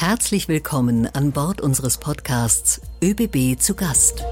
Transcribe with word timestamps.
Herzlich 0.00 0.48
willkommen 0.48 1.06
an 1.14 1.30
Bord 1.30 1.60
unseres 1.60 1.98
Podcasts 1.98 2.80
ÖBB 3.04 3.60
zu 3.60 3.74
Gast. 3.74 4.24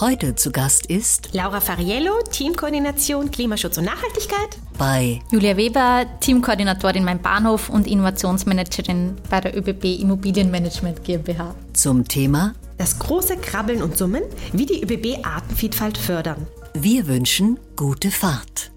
Heute 0.00 0.34
zu 0.34 0.50
Gast 0.50 0.86
ist 0.86 1.28
Laura 1.32 1.60
Fariello, 1.60 2.20
Teamkoordination 2.28 3.30
Klimaschutz 3.30 3.78
und 3.78 3.84
Nachhaltigkeit. 3.84 4.58
Bei 4.76 5.20
Julia 5.30 5.56
Weber, 5.56 6.06
Teamkoordinatorin 6.18 7.04
Mein 7.04 7.22
Bahnhof 7.22 7.68
und 7.68 7.86
Innovationsmanagerin 7.86 9.14
bei 9.30 9.40
der 9.40 9.56
ÖBB 9.56 10.00
Immobilienmanagement 10.00 11.04
GmbH. 11.04 11.54
Zum 11.72 12.08
Thema 12.08 12.54
Das 12.78 12.98
große 12.98 13.36
Krabbeln 13.36 13.80
und 13.80 13.96
Summen, 13.96 14.24
wie 14.52 14.66
die 14.66 14.82
ÖBB 14.82 15.24
Artenvielfalt 15.24 15.96
fördern. 15.96 16.48
Wir 16.74 17.06
wünschen 17.06 17.60
gute 17.76 18.10
Fahrt. 18.10 18.71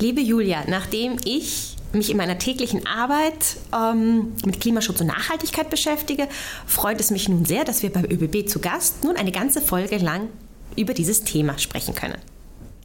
Liebe 0.00 0.20
Julia, 0.20 0.62
nachdem 0.68 1.16
ich 1.24 1.76
mich 1.92 2.10
in 2.10 2.16
meiner 2.16 2.38
täglichen 2.38 2.86
Arbeit 2.86 3.56
ähm, 3.74 4.34
mit 4.46 4.60
Klimaschutz 4.60 5.00
und 5.00 5.08
Nachhaltigkeit 5.08 5.70
beschäftige, 5.70 6.28
freut 6.66 7.00
es 7.00 7.10
mich 7.10 7.28
nun 7.28 7.44
sehr, 7.44 7.64
dass 7.64 7.82
wir 7.82 7.92
beim 7.92 8.04
ÖBB 8.04 8.48
zu 8.48 8.60
Gast 8.60 9.02
nun 9.02 9.16
eine 9.16 9.32
ganze 9.32 9.60
Folge 9.60 9.96
lang 9.96 10.28
über 10.76 10.94
dieses 10.94 11.24
Thema 11.24 11.58
sprechen 11.58 11.96
können. 11.96 12.18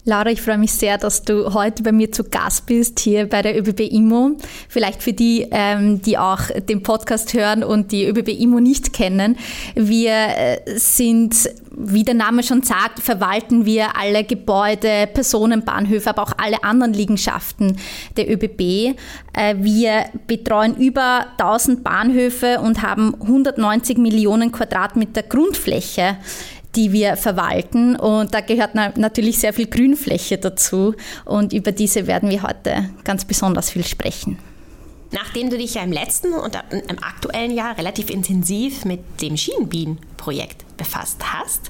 Laura, 0.05 0.31
ich 0.31 0.41
freue 0.41 0.57
mich 0.57 0.73
sehr, 0.73 0.97
dass 0.97 1.23
du 1.23 1.53
heute 1.53 1.81
bei 1.81 1.93
mir 1.93 2.11
zu 2.11 2.25
Gast 2.25 2.65
bist 2.65 2.99
hier 2.99 3.25
bei 3.29 3.41
der 3.41 3.57
ÖBB 3.57 3.79
Immo. 3.89 4.31
Vielleicht 4.67 5.01
für 5.01 5.13
die, 5.13 5.47
ähm, 5.49 6.01
die 6.01 6.17
auch 6.17 6.41
den 6.67 6.83
Podcast 6.83 7.33
hören 7.33 7.63
und 7.63 7.93
die 7.93 8.05
ÖBB 8.05 8.27
Immo 8.37 8.59
nicht 8.59 8.91
kennen. 8.91 9.37
Wir 9.75 10.11
äh, 10.11 10.77
sind, 10.77 11.49
wie 11.71 12.03
der 12.03 12.15
Name 12.15 12.43
schon 12.43 12.63
sagt, 12.63 12.99
verwalten 12.99 13.65
wir 13.65 13.95
alle 13.95 14.25
Gebäude, 14.25 15.07
Personenbahnhöfe, 15.07 16.09
aber 16.09 16.23
auch 16.23 16.33
alle 16.37 16.65
anderen 16.65 16.91
Liegenschaften 16.91 17.77
der 18.17 18.29
ÖBB. 18.29 18.97
Äh, 19.31 19.55
wir 19.59 20.07
betreuen 20.27 20.75
über 20.75 21.27
1000 21.37 21.81
Bahnhöfe 21.81 22.59
und 22.59 22.81
haben 22.81 23.15
190 23.21 23.97
Millionen 23.99 24.51
Quadratmeter 24.51 25.23
Grundfläche 25.23 26.17
die 26.75 26.91
wir 26.91 27.17
verwalten. 27.17 27.95
Und 27.95 28.33
da 28.33 28.41
gehört 28.41 28.75
natürlich 28.75 29.39
sehr 29.39 29.53
viel 29.53 29.67
Grünfläche 29.67 30.37
dazu. 30.37 30.95
Und 31.25 31.53
über 31.53 31.71
diese 31.71 32.07
werden 32.07 32.29
wir 32.29 32.43
heute 32.43 32.89
ganz 33.03 33.25
besonders 33.25 33.69
viel 33.69 33.85
sprechen. 33.85 34.37
Nachdem 35.11 35.51
du 35.51 35.57
dich 35.57 35.75
ja 35.75 35.83
im 35.83 35.91
letzten 35.91 36.33
und 36.33 36.57
im 36.71 37.03
aktuellen 37.03 37.51
Jahr 37.51 37.77
relativ 37.77 38.09
intensiv 38.09 38.83
mit 38.83 39.21
dem 39.21 39.37
Schienenbienenprojekt 39.37 40.75
befasst 40.75 41.21
hast, 41.23 41.69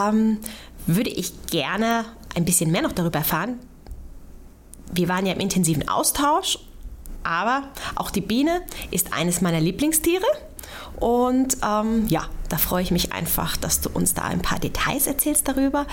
ähm, 0.00 0.38
würde 0.86 1.10
ich 1.10 1.32
gerne 1.50 2.06
ein 2.34 2.46
bisschen 2.46 2.70
mehr 2.70 2.80
noch 2.80 2.92
darüber 2.92 3.18
erfahren. 3.18 3.58
Wir 4.90 5.08
waren 5.08 5.26
ja 5.26 5.34
im 5.34 5.40
intensiven 5.40 5.86
Austausch, 5.86 6.58
aber 7.24 7.64
auch 7.94 8.10
die 8.10 8.20
Biene 8.20 8.62
ist 8.90 9.12
eines 9.12 9.40
meiner 9.40 9.60
Lieblingstiere. 9.60 10.26
Und 10.96 11.56
ähm, 11.64 12.06
ja, 12.08 12.26
da 12.48 12.58
freue 12.58 12.82
ich 12.82 12.90
mich 12.90 13.12
einfach, 13.12 13.56
dass 13.56 13.80
du 13.80 13.90
uns 13.90 14.14
da 14.14 14.22
ein 14.22 14.40
paar 14.40 14.58
Details 14.58 15.06
erzählst 15.06 15.48
darüber. 15.48 15.86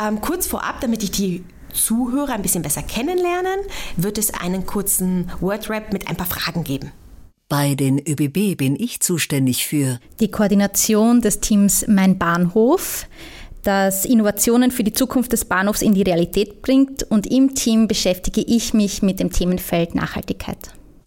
Ähm, 0.00 0.20
kurz 0.20 0.46
vorab, 0.46 0.80
damit 0.80 1.02
ich 1.02 1.10
die 1.10 1.44
Zuhörer 1.72 2.34
ein 2.34 2.42
bisschen 2.42 2.62
besser 2.62 2.82
kennenlernen, 2.82 3.60
wird 3.96 4.18
es 4.18 4.34
einen 4.34 4.66
kurzen 4.66 5.30
Wordrap 5.40 5.92
mit 5.92 6.08
ein 6.08 6.16
paar 6.16 6.26
Fragen 6.26 6.64
geben. 6.64 6.92
Bei 7.48 7.74
den 7.74 7.98
ÖBB 7.98 8.56
bin 8.56 8.76
ich 8.76 9.00
zuständig 9.00 9.66
für 9.66 10.00
die 10.20 10.30
Koordination 10.30 11.20
des 11.20 11.40
Teams 11.40 11.84
Mein 11.86 12.16
Bahnhof, 12.16 13.06
das 13.62 14.04
Innovationen 14.04 14.70
für 14.70 14.84
die 14.84 14.92
Zukunft 14.92 15.32
des 15.32 15.44
Bahnhofs 15.44 15.82
in 15.82 15.94
die 15.94 16.02
Realität 16.02 16.62
bringt 16.62 17.04
und 17.04 17.26
im 17.26 17.54
Team 17.54 17.88
beschäftige 17.88 18.40
ich 18.40 18.74
mich 18.74 19.02
mit 19.02 19.20
dem 19.20 19.30
Themenfeld 19.30 19.94
Nachhaltigkeit. 19.94 20.58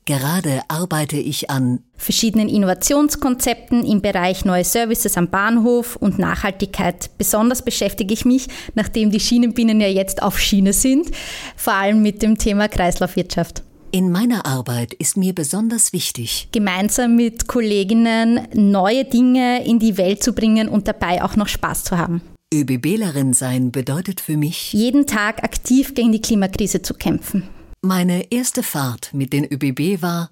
Gerade 0.07 0.61
arbeite 0.67 1.17
ich 1.17 1.49
an 1.49 1.79
verschiedenen 1.97 2.47
Innovationskonzepten 2.47 3.83
im 3.83 4.01
Bereich 4.01 4.45
neue 4.45 4.63
Services 4.63 5.17
am 5.17 5.29
Bahnhof 5.29 5.95
und 5.95 6.19
Nachhaltigkeit. 6.19 7.09
Besonders 7.17 7.65
beschäftige 7.65 8.13
ich 8.13 8.23
mich, 8.23 8.47
nachdem 8.75 9.09
die 9.09 9.19
Schienenbienen 9.19 9.81
ja 9.81 9.87
jetzt 9.87 10.21
auf 10.21 10.39
Schiene 10.39 10.73
sind, 10.73 11.09
vor 11.55 11.73
allem 11.73 12.03
mit 12.03 12.21
dem 12.21 12.37
Thema 12.37 12.67
Kreislaufwirtschaft. 12.67 13.63
In 13.89 14.11
meiner 14.11 14.45
Arbeit 14.45 14.93
ist 14.93 15.17
mir 15.17 15.33
besonders 15.33 15.91
wichtig, 15.91 16.49
gemeinsam 16.51 17.15
mit 17.15 17.47
Kolleginnen 17.47 18.47
neue 18.53 19.05
Dinge 19.05 19.65
in 19.65 19.79
die 19.79 19.97
Welt 19.97 20.21
zu 20.21 20.33
bringen 20.33 20.67
und 20.67 20.87
dabei 20.87 21.23
auch 21.23 21.35
noch 21.35 21.47
Spaß 21.47 21.83
zu 21.83 21.97
haben. 21.97 22.21
ÖBBlerin 22.61 23.33
sein 23.33 23.71
bedeutet 23.71 24.21
für 24.21 24.37
mich, 24.37 24.71
jeden 24.71 25.05
Tag 25.05 25.43
aktiv 25.43 25.93
gegen 25.93 26.11
die 26.11 26.21
Klimakrise 26.21 26.81
zu 26.81 26.93
kämpfen. 26.93 27.43
Meine 27.81 28.31
erste 28.31 28.63
Fahrt 28.63 29.13
mit 29.13 29.33
den 29.33 29.45
ÖBB 29.45 30.01
war. 30.01 30.31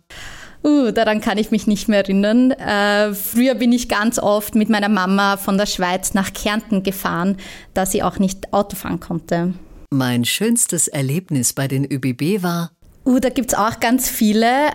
Uh, 0.64 0.92
daran 0.92 1.20
kann 1.20 1.38
ich 1.38 1.52
mich 1.52 1.68
nicht 1.68 1.90
mehr 1.90 2.00
erinnern. 2.00 2.52
Äh, 2.52 3.14
früher 3.14 3.56
bin 3.56 3.74
ich 3.74 3.90
ganz 3.90 4.18
oft 4.18 4.56
mit 4.56 4.70
meiner 4.70 4.88
Mama 4.88 5.36
von 5.36 5.58
der 5.58 5.66
Schweiz 5.66 6.14
nach 6.14 6.32
Kärnten 6.32 6.84
gefahren, 6.84 7.36
da 7.74 7.86
sie 7.86 8.02
auch 8.02 8.18
nicht 8.18 8.54
Auto 8.54 8.78
fahren 8.78 9.02
konnte. 9.02 9.54
Mein 9.92 10.24
schönstes 10.24 10.88
Erlebnis 10.88 11.52
bei 11.52 11.68
den 11.68 11.86
ÖBB 11.86 12.42
war. 12.42 12.72
Uh, 13.06 13.20
da 13.20 13.30
gibt 13.30 13.52
es 13.52 13.58
auch 13.58 13.82
ganz 13.82 14.10
viele. 14.10 14.70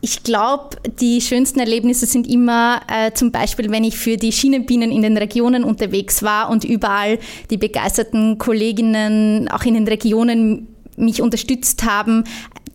Ich 0.00 0.22
glaube, 0.22 0.76
die 1.00 1.20
schönsten 1.20 1.58
Erlebnisse 1.58 2.06
sind 2.06 2.28
immer 2.28 2.80
äh, 2.88 3.12
zum 3.12 3.32
Beispiel, 3.32 3.70
wenn 3.70 3.82
ich 3.82 3.96
für 3.96 4.16
die 4.16 4.30
Schienenbienen 4.30 4.92
in 4.92 5.02
den 5.02 5.16
Regionen 5.16 5.64
unterwegs 5.64 6.22
war 6.22 6.50
und 6.50 6.64
überall 6.64 7.18
die 7.50 7.56
begeisterten 7.56 8.38
Kolleginnen 8.38 9.48
auch 9.48 9.64
in 9.64 9.74
den 9.74 9.88
Regionen 9.88 10.68
mich 10.96 11.22
unterstützt 11.22 11.84
haben, 11.84 12.24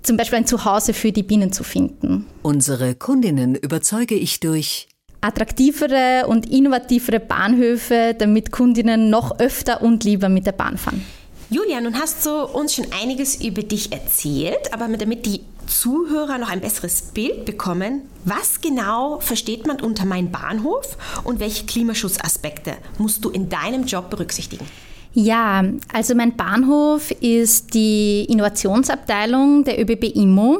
zum 0.03 0.17
Beispiel 0.17 0.39
ein 0.39 0.47
Zuhause 0.47 0.93
für 0.93 1.11
die 1.11 1.23
Bienen 1.23 1.53
zu 1.53 1.63
finden. 1.63 2.25
Unsere 2.41 2.95
Kundinnen 2.95 3.55
überzeuge 3.55 4.15
ich 4.15 4.39
durch 4.39 4.87
attraktivere 5.21 6.25
und 6.27 6.51
innovativere 6.51 7.19
Bahnhöfe, 7.19 8.15
damit 8.17 8.51
Kundinnen 8.51 9.09
noch 9.11 9.39
öfter 9.39 9.81
und 9.83 10.03
lieber 10.03 10.29
mit 10.29 10.47
der 10.47 10.53
Bahn 10.53 10.77
fahren. 10.77 11.05
Julia, 11.53 11.81
nun 11.81 12.00
hast 12.00 12.25
du 12.25 12.45
uns 12.45 12.75
schon 12.75 12.85
einiges 13.03 13.44
über 13.44 13.62
dich 13.62 13.91
erzählt, 13.91 14.73
aber 14.73 14.88
damit 14.88 15.25
die 15.25 15.41
Zuhörer 15.67 16.38
noch 16.38 16.50
ein 16.50 16.62
besseres 16.62 17.01
Bild 17.01 17.44
bekommen, 17.44 18.03
was 18.23 18.62
genau 18.62 19.19
versteht 19.19 19.67
man 19.67 19.81
unter 19.81 20.06
mein 20.06 20.31
Bahnhof 20.31 20.97
und 21.25 21.41
welche 21.41 21.66
Klimaschutzaspekte 21.66 22.75
musst 23.00 23.25
du 23.25 23.31
in 23.31 23.50
deinem 23.50 23.84
Job 23.84 24.09
berücksichtigen? 24.09 24.66
Ja, 25.13 25.66
also 25.91 26.16
mein 26.16 26.38
Bahnhof 26.38 27.11
ist 27.19 27.73
die 27.73 28.23
Innovationsabteilung 28.29 29.66
der 29.66 29.78
ÖBB 29.78 30.06
Immo 30.16 30.59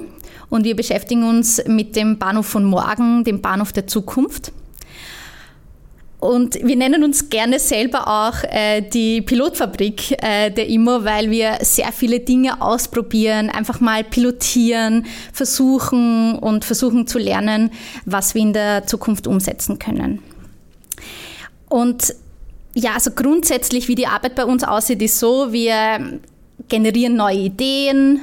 und 0.50 0.66
wir 0.66 0.76
beschäftigen 0.76 1.24
uns 1.24 1.64
mit 1.68 1.96
dem 1.96 2.18
Bahnhof 2.18 2.48
von 2.48 2.66
morgen, 2.66 3.24
dem 3.24 3.40
Bahnhof 3.40 3.72
der 3.72 3.88
Zukunft. 3.88 4.52
Und 6.22 6.54
wir 6.64 6.76
nennen 6.76 7.04
uns 7.04 7.30
gerne 7.30 7.58
selber 7.58 8.08
auch 8.08 8.44
äh, 8.44 8.82
die 8.82 9.24
Pilotfabrik 9.24 10.24
äh, 10.24 10.52
der 10.52 10.70
IMO, 10.70 11.04
weil 11.04 11.32
wir 11.32 11.58
sehr 11.62 11.92
viele 11.92 12.20
Dinge 12.20 12.62
ausprobieren, 12.62 13.50
einfach 13.50 13.80
mal 13.80 14.04
pilotieren, 14.04 15.08
versuchen 15.34 16.38
und 16.38 16.64
versuchen 16.64 17.08
zu 17.08 17.18
lernen, 17.18 17.72
was 18.06 18.36
wir 18.36 18.44
in 18.44 18.54
der 18.54 18.86
Zukunft 18.86 19.26
umsetzen 19.26 19.80
können. 19.80 20.20
Und 21.70 22.14
ja, 22.76 22.94
also 22.94 23.10
grundsätzlich, 23.10 23.88
wie 23.88 23.96
die 23.96 24.06
Arbeit 24.06 24.36
bei 24.36 24.46
uns 24.46 24.64
aussieht, 24.64 25.02
ist 25.02 25.18
so, 25.18 25.52
wir 25.52 26.20
generieren 26.70 27.16
neue 27.16 27.38
Ideen, 27.38 28.22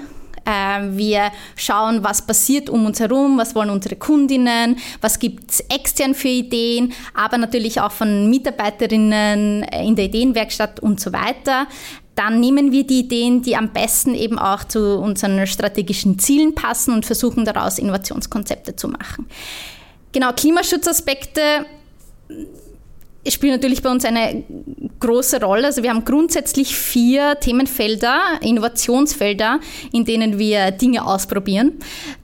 wir 0.91 1.31
schauen, 1.57 2.03
was 2.03 2.23
passiert 2.23 2.71
um 2.71 2.87
uns 2.87 3.01
herum, 3.01 3.39
was 3.39 3.55
wollen 3.55 3.71
unsere 3.71 3.97
Kundinnen, 3.97 4.77
was 5.01 5.19
gibt 5.19 5.51
es 5.51 5.61
extern 5.69 6.15
für 6.15 6.29
Ideen, 6.29 6.93
aber 7.15 7.39
natürlich 7.39 7.81
auch 7.81 7.93
von 7.93 8.31
Mitarbeiterinnen 8.31 9.63
in 9.65 9.97
der 9.97 10.07
Ideenwerkstatt 10.07 10.81
und 10.81 11.01
so 11.01 11.13
weiter. 11.13 11.67
Dann 12.15 12.41
nehmen 12.41 12.73
wir 12.73 12.85
die 12.85 13.01
Ideen, 13.01 13.43
die 13.43 13.57
am 13.57 13.73
besten 13.73 14.15
eben 14.15 14.39
auch 14.39 14.65
zu 14.65 14.99
unseren 14.99 15.47
strategischen 15.47 16.19
Zielen 16.19 16.55
passen 16.55 16.93
und 16.93 17.07
versuchen 17.07 17.45
daraus 17.45 17.79
Innovationskonzepte 17.79 18.75
zu 18.75 18.89
machen. 18.89 19.27
Genau, 20.13 20.33
Klimaschutzaspekte 20.33 21.67
spielt 23.35 23.53
natürlich 23.53 23.83
bei 23.83 23.91
uns 23.91 24.05
eine 24.05 24.45
große 25.01 25.41
Rolle. 25.43 25.67
Also 25.67 25.83
wir 25.83 25.91
haben 25.91 26.05
grundsätzlich 26.05 26.75
vier 26.77 27.39
Themenfelder, 27.41 28.21
Innovationsfelder, 28.41 29.61
in 29.93 30.05
denen 30.05 30.39
wir 30.39 30.71
Dinge 30.71 31.07
ausprobieren. 31.07 31.73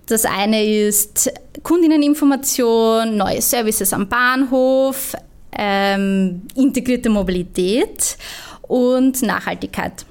Das 0.07 0.25
eine 0.25 0.65
ist 0.65 1.33
Kundinneninformation, 1.63 3.17
neue 3.17 3.41
Services 3.41 3.93
am 3.93 4.09
Bahnhof, 4.09 5.15
ähm, 5.57 6.43
integrierte 6.55 7.09
Mobilität 7.11 8.17
und 8.63 9.23
Nachhaltigkeit. 9.23 10.05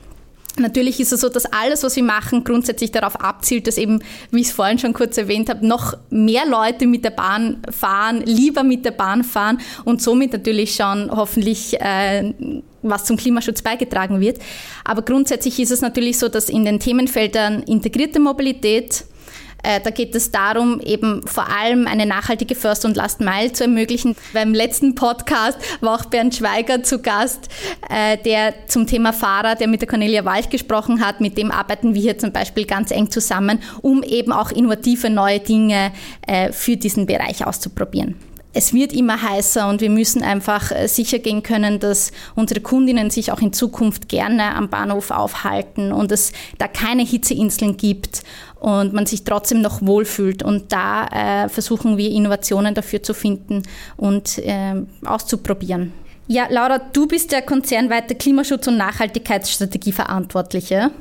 Natürlich 0.60 1.00
ist 1.00 1.12
es 1.12 1.22
so, 1.22 1.30
dass 1.30 1.46
alles, 1.46 1.82
was 1.82 1.96
wir 1.96 2.04
machen, 2.04 2.44
grundsätzlich 2.44 2.92
darauf 2.92 3.20
abzielt, 3.20 3.66
dass 3.66 3.78
eben, 3.78 4.04
wie 4.30 4.42
ich 4.42 4.48
es 4.48 4.54
vorhin 4.54 4.78
schon 4.78 4.94
kurz 4.94 5.18
erwähnt 5.18 5.50
habe, 5.50 5.66
noch 5.66 5.98
mehr 6.12 6.46
Leute 6.46 6.86
mit 6.86 7.04
der 7.04 7.10
Bahn 7.10 7.64
fahren, 7.72 8.22
lieber 8.24 8.64
mit 8.64 8.86
der 8.86 8.92
Bahn 8.92 9.24
fahren 9.24 9.60
und 9.84 10.02
somit 10.02 10.32
natürlich 10.32 10.76
schon 10.76 11.10
hoffentlich 11.10 11.80
äh, 11.82 12.34
was 12.84 13.06
zum 13.06 13.18
Klimaschutz 13.18 13.62
beigetragen 13.62 14.20
wird. 14.20 14.40
Aber 14.84 15.02
grundsätzlich 15.02 15.60
ist 15.60 15.72
es 15.72 15.82
natürlich 15.82 16.20
so, 16.20 16.28
dass 16.28 16.50
in 16.50 16.66
den 16.66 16.80
Themenfeldern 16.80 17.64
integrierte 17.64 18.20
Mobilität, 18.20 19.06
äh, 19.64 19.80
da 19.82 19.90
geht 19.90 20.14
es 20.14 20.32
darum, 20.32 20.80
eben 20.82 21.26
vor 21.26 21.48
allem 21.50 21.88
eine 21.88 22.06
nachhaltige 22.06 22.54
First- 22.54 22.86
und 22.86 22.98
Last-Mile 22.98 23.54
zu 23.54 23.64
ermöglichen. 23.64 24.16
Beim 24.34 24.54
letzten 24.54 24.96
Podcast 24.96 25.58
war 25.82 25.96
auch 25.96 26.06
Bernd 26.06 26.36
Schweiger 26.36 26.84
zu 26.84 27.02
Gast, 27.02 27.50
äh, 27.90 28.18
der 28.18 28.54
zum 28.68 28.86
Thema 28.88 29.14
Fahrer, 29.14 29.56
der 29.56 29.68
mit 29.68 29.82
der 29.82 29.88
Cornelia 29.88 30.26
Walch 30.26 30.50
gesprochen 30.50 31.06
hat. 31.06 31.22
Mit 31.22 31.38
dem 31.38 31.50
arbeiten 31.50 31.96
wir 31.96 32.02
hier 32.02 32.18
zum 32.18 32.32
Beispiel 32.32 32.66
ganz 32.66 32.92
eng 32.92 33.10
zusammen, 33.10 33.60
um 33.82 34.04
eben 34.04 34.32
auch 34.32 34.52
innovative 34.52 35.10
neue 35.10 35.40
Dinge 35.40 35.92
äh, 36.28 36.52
für 36.52 36.78
diesen 36.78 37.06
Bereich 37.06 37.46
auszuprobieren 37.46 38.16
es 38.54 38.74
wird 38.74 38.94
immer 38.94 39.22
heißer 39.22 39.68
und 39.68 39.82
wir 39.82 39.90
müssen 39.90 40.22
einfach 40.22 40.72
sicher 40.86 41.20
gehen 41.20 41.42
können, 41.42 41.80
dass 41.80 42.12
unsere 42.36 42.62
Kundinnen 42.62 43.10
sich 43.10 43.32
auch 43.32 43.42
in 43.42 43.52
Zukunft 43.52 44.08
gerne 44.08 44.56
am 44.56 44.70
Bahnhof 44.70 45.10
aufhalten 45.10 45.92
und 45.92 46.12
es 46.12 46.32
da 46.60 46.68
keine 46.68 47.04
Hitzeinseln 47.04 47.78
gibt 47.78 48.22
und 48.64 48.94
man 48.94 49.06
sich 49.06 49.26
trotzdem 49.26 49.60
noch 49.60 49.82
wohlfühlt. 49.82 50.42
Und 50.42 50.72
da 50.72 51.06
äh, 51.08 51.50
versuchen 51.50 51.98
wir 51.98 52.10
Innovationen 52.10 52.74
dafür 52.74 53.04
zu 53.04 53.14
finden 53.14 53.64
und 53.98 54.38
äh, 54.38 54.76
auszuprobieren. 55.04 55.92
Ja, 56.28 56.48
Laura, 56.50 56.80
du 56.80 57.06
bist 57.06 57.34
der 57.34 57.42
konzernweite 57.42 58.16
Klimaschutz- 58.16 58.70
und 58.70 58.78
Nachhaltigkeitsstrategie 58.78 59.92
Verantwortliche. 59.92 60.92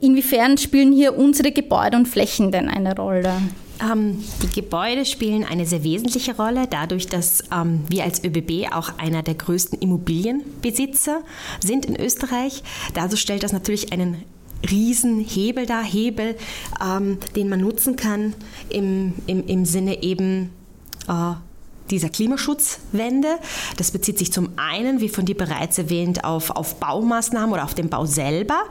Inwiefern 0.00 0.56
spielen 0.56 0.90
hier 0.90 1.18
unsere 1.18 1.52
Gebäude 1.52 1.98
und 1.98 2.08
Flächen 2.08 2.50
denn 2.50 2.70
eine 2.70 2.96
Rolle? 2.96 3.34
Ähm, 3.82 4.24
die 4.42 4.60
Gebäude 4.62 5.04
spielen 5.04 5.44
eine 5.44 5.66
sehr 5.66 5.84
wesentliche 5.84 6.34
Rolle, 6.34 6.66
dadurch, 6.66 7.08
dass 7.08 7.44
ähm, 7.52 7.84
wir 7.88 8.04
als 8.04 8.24
ÖBB 8.24 8.72
auch 8.72 8.92
einer 8.96 9.22
der 9.22 9.34
größten 9.34 9.78
Immobilienbesitzer 9.80 11.20
sind 11.60 11.84
in 11.84 12.00
Österreich. 12.00 12.62
Dazu 12.94 13.18
stellt 13.18 13.42
das 13.42 13.52
natürlich 13.52 13.92
einen 13.92 14.24
Riesenhebel 14.68 15.66
da, 15.66 15.82
Hebel, 15.82 16.36
ähm, 16.82 17.18
den 17.36 17.48
man 17.48 17.60
nutzen 17.60 17.96
kann 17.96 18.34
im, 18.68 19.14
im, 19.26 19.46
im 19.46 19.64
Sinne 19.64 20.02
eben 20.02 20.50
äh, 21.08 21.34
dieser 21.90 22.08
Klimaschutzwende. 22.08 23.38
Das 23.76 23.90
bezieht 23.90 24.18
sich 24.18 24.32
zum 24.32 24.50
einen, 24.56 25.00
wie 25.00 25.08
von 25.08 25.24
dir 25.24 25.36
bereits 25.36 25.78
erwähnt, 25.78 26.24
auf, 26.24 26.50
auf 26.50 26.76
Baumaßnahmen 26.76 27.52
oder 27.52 27.64
auf 27.64 27.74
den 27.74 27.88
Bau 27.88 28.06
selber, 28.06 28.62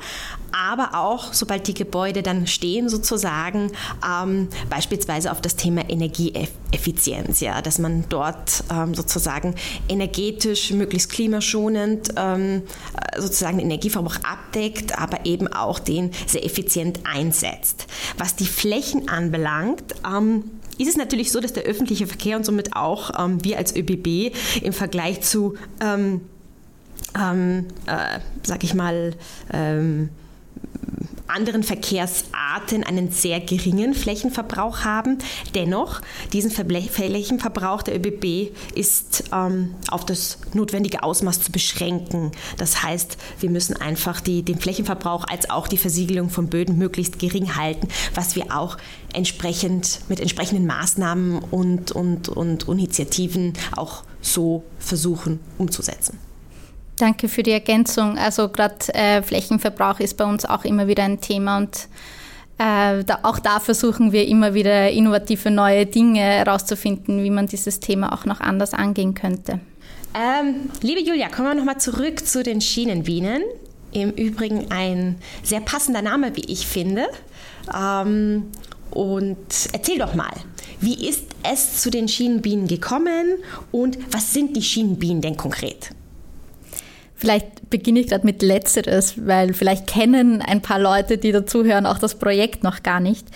aber 0.51 0.97
auch, 0.97 1.33
sobald 1.33 1.67
die 1.67 1.73
Gebäude 1.73 2.23
dann 2.23 2.47
stehen, 2.47 2.89
sozusagen, 2.89 3.71
ähm, 4.05 4.47
beispielsweise 4.69 5.31
auf 5.31 5.41
das 5.41 5.55
Thema 5.55 5.89
Energieeffizienz, 5.89 7.39
ja, 7.41 7.61
dass 7.61 7.79
man 7.79 8.05
dort 8.09 8.63
ähm, 8.71 8.95
sozusagen 8.95 9.55
energetisch, 9.89 10.71
möglichst 10.71 11.11
klimaschonend 11.11 12.13
ähm, 12.15 12.63
sozusagen 13.17 13.57
den 13.57 13.67
Energieverbrauch 13.67 14.17
abdeckt, 14.23 14.97
aber 14.97 15.25
eben 15.25 15.47
auch 15.47 15.79
den 15.79 16.11
sehr 16.25 16.45
effizient 16.45 17.01
einsetzt. 17.03 17.87
Was 18.17 18.35
die 18.35 18.45
Flächen 18.45 19.09
anbelangt, 19.09 19.95
ähm, 20.05 20.45
ist 20.77 20.87
es 20.87 20.97
natürlich 20.97 21.31
so, 21.31 21.39
dass 21.39 21.53
der 21.53 21.63
öffentliche 21.63 22.07
Verkehr 22.07 22.37
und 22.37 22.45
somit 22.45 22.75
auch 22.75 23.11
ähm, 23.19 23.43
wir 23.43 23.57
als 23.57 23.75
ÖBB 23.75 24.35
im 24.61 24.73
Vergleich 24.73 25.21
zu, 25.21 25.55
ähm, 25.81 26.21
ähm, 27.19 27.65
äh, 27.85 28.19
sag 28.43 28.63
ich 28.63 28.73
mal, 28.73 29.15
ähm, 29.51 30.09
anderen 31.27 31.63
Verkehrsarten 31.63 32.83
einen 32.83 33.11
sehr 33.11 33.39
geringen 33.39 33.93
Flächenverbrauch 33.93 34.79
haben. 34.83 35.17
Dennoch, 35.55 36.01
diesen 36.33 36.51
Flächenverbrauch 36.51 37.81
der 37.83 37.95
ÖBB 37.97 38.55
ist 38.75 39.25
ähm, 39.33 39.75
auf 39.89 40.05
das 40.05 40.39
notwendige 40.53 41.03
Ausmaß 41.03 41.41
zu 41.41 41.51
beschränken. 41.51 42.31
Das 42.57 42.83
heißt, 42.83 43.17
wir 43.39 43.49
müssen 43.49 43.75
einfach 43.75 44.21
die, 44.21 44.43
den 44.43 44.59
Flächenverbrauch 44.59 45.25
als 45.27 45.49
auch 45.49 45.67
die 45.67 45.77
Versiegelung 45.77 46.29
von 46.29 46.47
Böden 46.47 46.77
möglichst 46.77 47.19
gering 47.19 47.55
halten, 47.55 47.87
was 48.15 48.35
wir 48.35 48.55
auch 48.55 48.77
entsprechend 49.13 50.01
mit 50.09 50.19
entsprechenden 50.19 50.65
Maßnahmen 50.65 51.39
und, 51.51 51.91
und, 51.91 52.29
und 52.29 52.67
Initiativen 52.67 53.53
auch 53.75 54.03
so 54.21 54.63
versuchen 54.79 55.39
umzusetzen. 55.57 56.19
Danke 56.97 57.27
für 57.29 57.43
die 57.43 57.51
Ergänzung. 57.51 58.17
Also 58.17 58.49
gerade 58.49 58.93
äh, 58.93 59.21
Flächenverbrauch 59.21 59.99
ist 59.99 60.17
bei 60.17 60.25
uns 60.25 60.45
auch 60.45 60.65
immer 60.65 60.87
wieder 60.87 61.03
ein 61.03 61.21
Thema 61.21 61.57
und 61.57 61.87
äh, 62.57 63.03
da, 63.03 63.19
auch 63.21 63.37
da 63.37 63.59
versuchen 63.59 64.11
wir 64.11 64.27
immer 64.27 64.55
wieder 64.55 64.89
innovative 64.89 65.51
neue 65.51 65.85
Dinge 65.85 66.21
herauszufinden, 66.21 67.23
wie 67.23 67.29
man 67.29 67.45
dieses 67.45 67.79
Thema 67.79 68.13
auch 68.13 68.25
noch 68.25 68.39
anders 68.39 68.73
angehen 68.73 69.13
könnte. 69.13 69.59
Ähm, 70.15 70.71
liebe 70.81 71.01
Julia, 71.01 71.29
kommen 71.29 71.49
wir 71.49 71.55
nochmal 71.55 71.79
zurück 71.79 72.25
zu 72.25 72.41
den 72.41 72.61
Schienenbienen. 72.61 73.43
Im 73.91 74.09
Übrigen 74.11 74.71
ein 74.71 75.17
sehr 75.43 75.61
passender 75.61 76.01
Name, 76.01 76.35
wie 76.35 76.51
ich 76.51 76.65
finde. 76.65 77.05
Ähm, 77.77 78.47
und 78.89 79.37
erzähl 79.71 79.99
doch 79.99 80.15
mal, 80.15 80.33
wie 80.79 81.07
ist 81.07 81.25
es 81.43 81.81
zu 81.81 81.91
den 81.91 82.07
Schienenbienen 82.07 82.67
gekommen 82.67 83.37
und 83.71 83.99
was 84.11 84.33
sind 84.33 84.55
die 84.55 84.63
Schienenbienen 84.63 85.21
denn 85.21 85.37
konkret? 85.37 85.91
Vielleicht 87.17 87.71
beginne 87.71 87.99
ich 87.99 88.07
gerade 88.07 88.25
mit 88.25 88.43
Letzteres, 88.43 89.15
weil 89.25 89.53
vielleicht 89.53 89.87
kennen 89.87 90.41
ein 90.43 90.61
paar 90.61 90.79
Leute, 90.79 91.17
die 91.17 91.31
dazuhören, 91.31 91.87
auch 91.87 91.97
das 91.97 92.15
Projekt 92.15 92.63
noch 92.63 92.83
gar 92.83 92.99
nicht. 92.99 93.27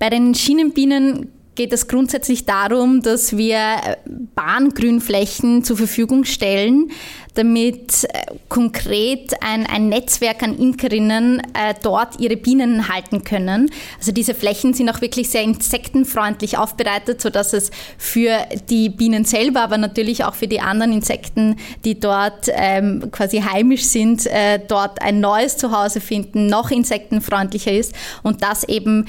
Bei 0.00 0.10
den 0.10 0.34
Schienenbienen 0.34 1.30
geht 1.54 1.72
es 1.72 1.88
grundsätzlich 1.88 2.44
darum, 2.46 3.02
dass 3.02 3.36
wir 3.36 3.56
äh, 3.56 3.96
Bahngrünflächen 4.34 5.64
zur 5.64 5.76
Verfügung 5.76 6.24
stellen, 6.24 6.90
damit 7.34 8.04
äh, 8.04 8.26
konkret 8.48 9.34
ein, 9.42 9.66
ein 9.66 9.88
Netzwerk 9.88 10.42
an 10.42 10.56
Imkerinnen 10.56 11.40
äh, 11.40 11.74
dort 11.82 12.20
ihre 12.20 12.36
Bienen 12.36 12.88
halten 12.88 13.24
können. 13.24 13.70
Also 13.98 14.12
diese 14.12 14.34
Flächen 14.34 14.74
sind 14.74 14.88
auch 14.88 15.00
wirklich 15.00 15.30
sehr 15.30 15.42
insektenfreundlich 15.42 16.58
aufbereitet, 16.58 17.20
sodass 17.20 17.52
es 17.52 17.70
für 17.98 18.38
die 18.68 18.88
Bienen 18.88 19.24
selber, 19.24 19.62
aber 19.62 19.78
natürlich 19.78 20.24
auch 20.24 20.34
für 20.34 20.48
die 20.48 20.60
anderen 20.60 20.92
Insekten, 20.92 21.56
die 21.84 21.98
dort 21.98 22.48
ähm, 22.52 23.10
quasi 23.10 23.40
heimisch 23.40 23.84
sind, 23.84 24.26
äh, 24.26 24.60
dort 24.66 25.02
ein 25.02 25.20
neues 25.20 25.56
Zuhause 25.56 26.00
finden, 26.00 26.46
noch 26.46 26.70
insektenfreundlicher 26.70 27.72
ist 27.72 27.94
und 28.22 28.42
das 28.42 28.64
eben 28.64 29.06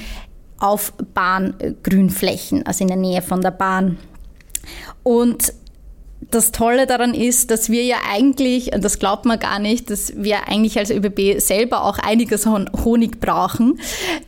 auf 0.65 0.94
Bahngrünflächen, 1.13 2.65
also 2.65 2.83
in 2.83 2.88
der 2.88 2.97
Nähe 2.97 3.21
von 3.21 3.41
der 3.41 3.51
Bahn. 3.51 3.97
Und 5.03 5.53
das 6.31 6.51
Tolle 6.51 6.88
daran 6.88 7.13
ist, 7.13 7.52
dass 7.52 7.69
wir 7.69 7.83
ja 7.83 7.97
eigentlich, 8.09 8.73
und 8.73 8.83
das 8.83 8.99
glaubt 8.99 9.26
man 9.26 9.40
gar 9.40 9.59
nicht, 9.59 9.90
dass 9.90 10.14
wir 10.16 10.47
eigentlich 10.47 10.78
als 10.78 10.90
ÖBB 10.90 11.40
selber 11.40 11.83
auch 11.83 11.97
einiges 11.99 12.45
Honig 12.45 13.19
brauchen, 13.19 13.80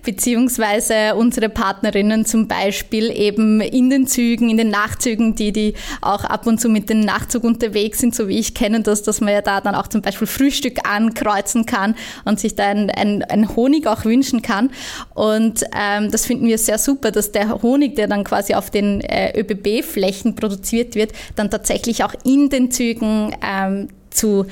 beziehungsweise 0.03 1.15
unsere 1.15 1.50
Partnerinnen 1.50 2.25
zum 2.25 2.48
Beispiel 2.48 3.12
eben 3.12 3.62
in 3.62 3.89
den 3.89 4.07
Zügen, 4.07 4.50
in 4.50 4.57
den 4.57 4.69
Nachtzügen, 4.69 5.36
die, 5.36 5.51
die 5.51 5.74
auch 6.01 6.24
ab 6.24 6.48
und 6.48 6.62
zu 6.62 6.69
mit 6.69 6.89
dem 6.89 7.01
Nachtzug 7.01 7.43
unterwegs 7.43 8.00
sind, 8.00 8.15
so 8.15 8.27
wie 8.27 8.38
ich 8.38 8.53
kenne 8.53 8.81
das, 8.81 9.03
dass 9.03 9.21
man 9.21 9.33
ja 9.33 9.41
da 9.41 9.62
dann 9.62 9.75
auch 9.75 9.88
zum 9.88 10.01
Beispiel 10.01 10.27
Frühstück 10.27 10.88
ankreuzen 10.88 11.65
kann 11.65 11.95
und 12.25 12.39
sich 12.39 12.55
da 12.55 12.67
ein, 12.67 12.89
ein, 12.89 13.24
ein 13.24 13.55
Honig 13.55 13.88
auch 13.88 14.05
wünschen 14.05 14.41
kann. 14.41 14.71
Und 15.13 15.63
ähm, 15.77 16.12
das 16.12 16.25
finden 16.25 16.48
wir 16.48 16.57
sehr 16.57 16.77
super, 16.77 17.12
dass 17.12 17.31
der 17.31 17.62
Honig, 17.62 17.95
der 17.95 18.07
dann 18.07 18.24
quasi 18.24 18.53
auf 18.53 18.69
den 18.69 19.01
äh, 19.01 19.39
ÖBB-Flächen 19.39 20.36
produziert 20.36 20.95
wird, 20.95 21.12
dann 21.36 21.50
tatsächlich 21.50 21.87
tatsächlich 21.88 22.03
auch 22.03 22.13
in 22.24 22.50
den 22.50 22.72
Zügen 22.72 23.36
ähm, 23.41 23.88
zu 24.10 24.46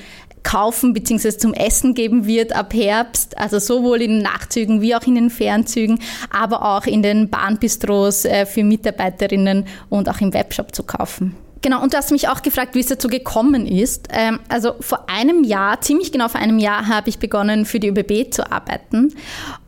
kaufen 0.44 0.94
bzw. 0.94 1.38
zum 1.38 1.54
Essen 1.54 1.96
geben 1.96 2.28
wird 2.28 2.56
ab 2.56 2.74
Herbst, 2.74 3.38
also 3.38 3.58
sowohl 3.60 4.02
in 4.02 4.12
den 4.12 4.22
Nachtzügen 4.22 4.82
wie 4.82 4.96
auch 4.96 5.02
in 5.04 5.16
den 5.16 5.30
Fernzügen, 5.30 6.00
aber 6.30 6.64
auch 6.64 6.86
in 6.86 7.02
den 7.02 7.30
Bahnbistros 7.30 8.26
äh, 8.26 8.46
für 8.46 8.64
Mitarbeiterinnen 8.64 9.66
und 9.90 10.08
auch 10.08 10.22
im 10.22 10.34
Webshop 10.34 10.76
zu 10.76 10.84
kaufen. 10.84 11.36
Genau, 11.62 11.82
und 11.82 11.94
du 11.94 11.98
hast 11.98 12.12
mich 12.12 12.28
auch 12.28 12.44
gefragt, 12.44 12.76
wie 12.76 12.80
es 12.80 12.88
dazu 12.88 13.08
gekommen 13.08 13.66
ist. 13.66 14.08
Ähm, 14.12 14.40
also 14.50 14.76
vor 14.82 15.10
einem 15.10 15.44
Jahr, 15.44 15.82
ziemlich 15.82 16.12
genau 16.12 16.28
vor 16.28 16.40
einem 16.40 16.60
Jahr, 16.60 16.88
habe 16.88 17.10
ich 17.10 17.18
begonnen, 17.18 17.66
für 17.66 17.80
die 17.80 17.88
ÖBB 17.88 18.32
zu 18.32 18.52
arbeiten. 18.52 19.16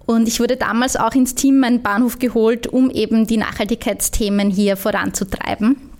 Und 0.06 0.28
ich 0.28 0.40
wurde 0.40 0.58
damals 0.58 0.96
auch 0.96 1.16
ins 1.16 1.34
Team 1.34 1.60
meinen 1.60 1.82
Bahnhof 1.82 2.20
geholt, 2.20 2.68
um 2.68 2.92
eben 2.92 3.26
die 3.26 3.38
Nachhaltigkeitsthemen 3.38 4.52
hier 4.52 4.78
voranzutreiben. 4.78 5.97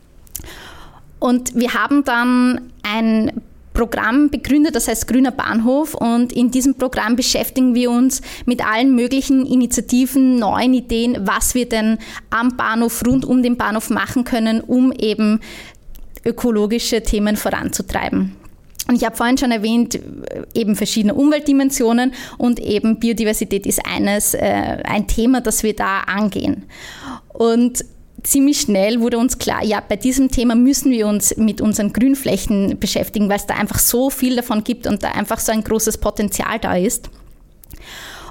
Und 1.20 1.56
wir 1.56 1.74
haben 1.74 2.04
dann 2.04 2.72
ein 2.84 3.42
Programm 3.74 4.32
begründet, 4.32 4.76
das 4.76 4.88
heißt 4.88 5.08
Grüner 5.08 5.32
Bahnhof. 5.32 5.94
Und 5.94 6.34
in 6.34 6.50
diesem 6.50 6.76
Programm 6.76 7.16
beschäftigen 7.16 7.76
wir 7.76 7.92
uns 7.92 8.22
mit 8.46 8.66
allen 8.66 8.96
möglichen 8.96 9.46
Initiativen, 9.46 10.38
neuen 10.38 10.74
Ideen, 10.74 11.18
was 11.22 11.54
wir 11.54 11.70
denn 11.70 12.00
am 12.32 12.58
Bahnhof, 12.58 13.04
rund 13.06 13.24
um 13.24 13.44
den 13.44 13.56
Bahnhof 13.56 13.92
machen 13.92 14.24
können, 14.24 14.62
um 14.62 14.92
eben 14.92 15.42
ökologische 16.26 17.04
Themen 17.04 17.38
voranzutreiben. 17.38 18.36
Und 18.88 18.96
ich 18.96 19.06
habe 19.06 19.16
vorhin 19.16 19.38
schon 19.38 19.52
erwähnt, 19.52 20.00
eben 20.54 20.76
verschiedene 20.76 21.14
Umweltdimensionen 21.14 22.14
und 22.38 22.60
eben 22.60 23.00
Biodiversität 23.00 23.68
ist 23.68 23.86
eines, 23.86 24.34
äh, 24.34 24.78
ein 24.86 25.08
Thema, 25.08 25.42
das 25.42 25.62
wir 25.62 25.76
da 25.76 26.00
angehen. 26.02 26.64
Und 27.34 27.84
ziemlich 28.24 28.62
schnell 28.62 29.00
wurde 29.02 29.18
uns 29.18 29.38
klar, 29.38 29.64
ja, 29.64 29.82
bei 29.88 29.96
diesem 29.96 30.30
Thema 30.30 30.56
müssen 30.56 30.92
wir 30.92 31.08
uns 31.08 31.36
mit 31.38 31.62
unseren 31.62 31.94
Grünflächen 31.94 32.80
beschäftigen, 32.80 33.30
weil 33.30 33.38
es 33.38 33.46
da 33.46 33.56
einfach 33.56 33.80
so 33.80 34.10
viel 34.10 34.36
davon 34.36 34.64
gibt 34.64 34.88
und 34.88 35.04
da 35.04 35.12
einfach 35.12 35.40
so 35.40 35.52
ein 35.52 35.64
großes 35.64 35.98
Potenzial 36.00 36.60
da 36.60 36.76
ist. 36.76 37.10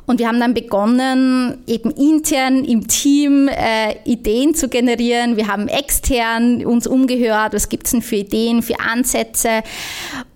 Und 0.06 0.20
wir 0.20 0.28
haben 0.28 0.38
dann 0.38 0.54
begonnen, 0.54 1.58
eben 1.66 1.90
intern 1.90 2.64
im 2.64 2.86
Team 2.86 3.48
äh, 3.48 3.96
Ideen 4.04 4.54
zu 4.54 4.68
generieren. 4.68 5.36
Wir 5.36 5.48
haben 5.48 5.68
extern 5.68 6.64
uns 6.64 6.86
umgehört, 6.86 7.54
was 7.54 7.68
gibt 7.68 7.86
es 7.86 7.92
denn 7.92 8.02
für 8.02 8.16
Ideen, 8.16 8.62
für 8.62 8.78
Ansätze 8.78 9.62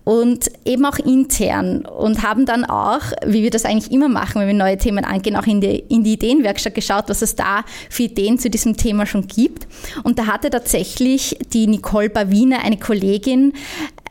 und 0.03 0.51
eben 0.65 0.85
auch 0.85 0.97
intern 0.99 1.85
und 1.85 2.23
haben 2.23 2.45
dann 2.45 2.65
auch, 2.65 3.01
wie 3.25 3.43
wir 3.43 3.49
das 3.49 3.65
eigentlich 3.65 3.91
immer 3.91 4.09
machen, 4.09 4.41
wenn 4.41 4.47
wir 4.47 4.53
neue 4.53 4.77
Themen 4.77 5.05
angehen, 5.05 5.35
auch 5.35 5.47
in 5.47 5.61
die, 5.61 5.83
in 5.89 6.03
die 6.03 6.13
Ideenwerkstatt 6.13 6.75
geschaut, 6.75 7.05
was 7.07 7.21
es 7.21 7.35
da 7.35 7.63
für 7.89 8.03
Ideen 8.03 8.39
zu 8.39 8.49
diesem 8.49 8.75
Thema 8.75 9.05
schon 9.05 9.27
gibt. 9.27 9.67
Und 10.03 10.19
da 10.19 10.27
hatte 10.27 10.49
tatsächlich 10.49 11.37
die 11.53 11.67
Nicole 11.67 12.09
Bawiner, 12.09 12.63
eine 12.63 12.77
Kollegin, 12.77 13.53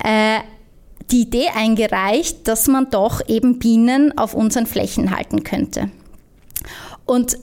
äh, 0.02 0.38
die 1.12 1.23
Idee 1.23 1.49
eingereicht, 1.55 2.47
dass 2.49 2.69
man 2.69 2.90
doch 2.90 3.21
eben 3.29 3.59
Bienen 3.59 4.17
auf 4.17 4.35
unseren 4.35 4.67
Flächen 4.67 5.14
halten 5.14 5.43
könnte. 5.45 5.90
Und 7.07 7.37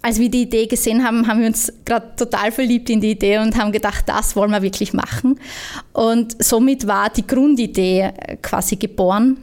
als 0.00 0.18
wir 0.18 0.30
die 0.30 0.42
Idee 0.42 0.66
gesehen 0.66 1.04
haben, 1.04 1.26
haben 1.26 1.40
wir 1.40 1.48
uns 1.48 1.72
gerade 1.84 2.14
total 2.16 2.52
verliebt 2.52 2.88
in 2.88 3.00
die 3.00 3.10
Idee 3.10 3.38
und 3.38 3.56
haben 3.56 3.72
gedacht, 3.72 4.04
das 4.06 4.36
wollen 4.36 4.50
wir 4.50 4.62
wirklich 4.62 4.92
machen. 4.92 5.38
Und 5.92 6.42
somit 6.42 6.86
war 6.86 7.10
die 7.10 7.26
Grundidee 7.26 8.12
quasi 8.40 8.76
geboren. 8.76 9.36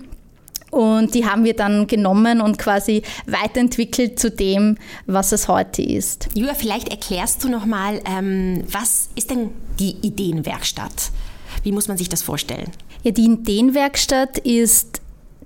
Und 0.71 1.13
die 1.13 1.25
haben 1.25 1.43
wir 1.43 1.55
dann 1.55 1.87
genommen 1.87 2.41
und 2.41 2.57
quasi 2.57 3.01
weiterentwickelt 3.27 4.19
zu 4.19 4.29
dem, 4.29 4.77
was 5.05 5.31
es 5.31 5.47
heute 5.47 5.81
ist. 5.81 6.27
Julia, 6.33 6.53
vielleicht 6.53 6.89
erklärst 6.89 7.43
du 7.43 7.49
nochmal, 7.49 8.01
ähm, 8.05 8.63
was 8.69 9.09
ist 9.15 9.29
denn 9.29 9.51
die 9.79 9.95
Ideenwerkstatt? 10.01 11.11
Wie 11.63 11.71
muss 11.71 11.87
man 11.87 11.97
sich 11.97 12.09
das 12.09 12.23
vorstellen? 12.23 12.71
Ja, 13.05 13.11
die 13.11 13.25
Ideenwerkstatt 13.25 14.39
ist 14.39 14.99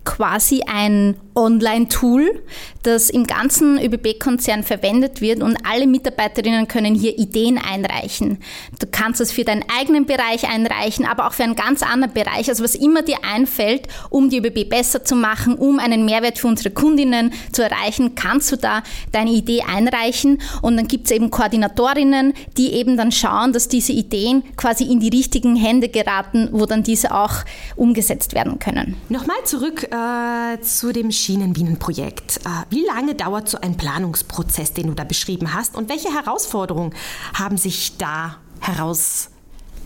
quasi 0.10 0.63
ein 0.66 1.16
Online-Tool, 1.36 2.44
das 2.82 3.12
im 3.12 3.28
ganzen 3.28 3.78
ÖBB-Konzern 3.80 4.63
verwendet 4.63 5.22
wird 5.22 5.44
und 5.44 5.56
alle 5.63 5.86
Mitarbeiterinnen 5.86 6.68
können 6.68 6.96
hier 6.96 7.18
Ideen 7.20 7.60
einreichen. 7.60 8.39
Du 8.80 8.88
kannst 8.92 9.22
es 9.22 9.32
für 9.32 9.44
deinen 9.44 9.63
eigenen 9.80 10.08
Bereich 10.08 10.50
einreichen, 10.50 11.06
aber 11.06 11.28
auch 11.28 11.34
für 11.34 11.44
einen 11.44 11.56
ganz 11.56 11.84
anderen 11.84 12.13
Bereich, 12.13 12.50
also 12.50 12.63
was 12.63 12.74
immer 12.74 13.04
dir 13.04 13.18
einfällt, 13.24 13.88
um 14.10 14.32
die 14.32 14.39
ÖBB 14.39 14.68
besser 14.68 15.06
zu 15.06 15.16
machen, 15.16 15.56
um 15.56 15.78
einen 15.78 16.06
Mehrwert 16.06 16.39
für 16.39 16.48
unsere 16.48 16.72
Kundinnen 16.72 17.32
zu 17.51 17.62
erreichen, 17.62 18.16
kannst 18.16 18.51
du 18.51 18.56
da 18.56 18.82
deine 19.12 19.30
Idee 19.30 19.62
einreichen 19.62 20.42
und 20.63 20.75
dann 20.75 20.88
gibt 20.88 21.06
es 21.06 21.12
eben 21.12 21.30
Koordinatorinnen, 21.30 22.34
die 22.58 22.74
eben 22.74 22.98
dann 22.98 23.12
schauen, 23.12 23.54
dass 23.54 23.68
diese 23.68 23.94
Ideen 23.94 24.42
quasi 24.58 24.86
in 24.86 25.00
die 25.00 25.10
richtigen 25.10 25.56
Hände 25.56 25.88
geraten, 25.88 26.50
wo 26.51 26.66
dann 26.66 26.82
diese 26.82 27.13
auch 27.13 27.46
umgesetzt 27.75 28.34
werden 28.34 28.58
können. 28.58 28.96
Nochmal 29.10 29.38
zurück 29.46 29.88
äh, 30.00 30.62
zu 30.62 30.91
dem 30.91 31.12
Schienenbienenprojekt. 31.12 32.38
Äh, 32.38 32.50
wie 32.70 32.86
lange 32.86 33.15
dauert 33.15 33.50
so 33.50 33.60
ein 33.60 33.77
Planungsprozess, 33.77 34.74
den 34.74 34.88
du 34.88 34.94
da 34.94 35.03
beschrieben 35.03 35.53
hast 35.53 35.75
und 35.75 35.89
welche 35.89 36.13
Herausforderungen 36.13 36.94
haben 37.34 37.58
sich 37.58 37.98
da 37.98 38.38
heraus 38.60 39.29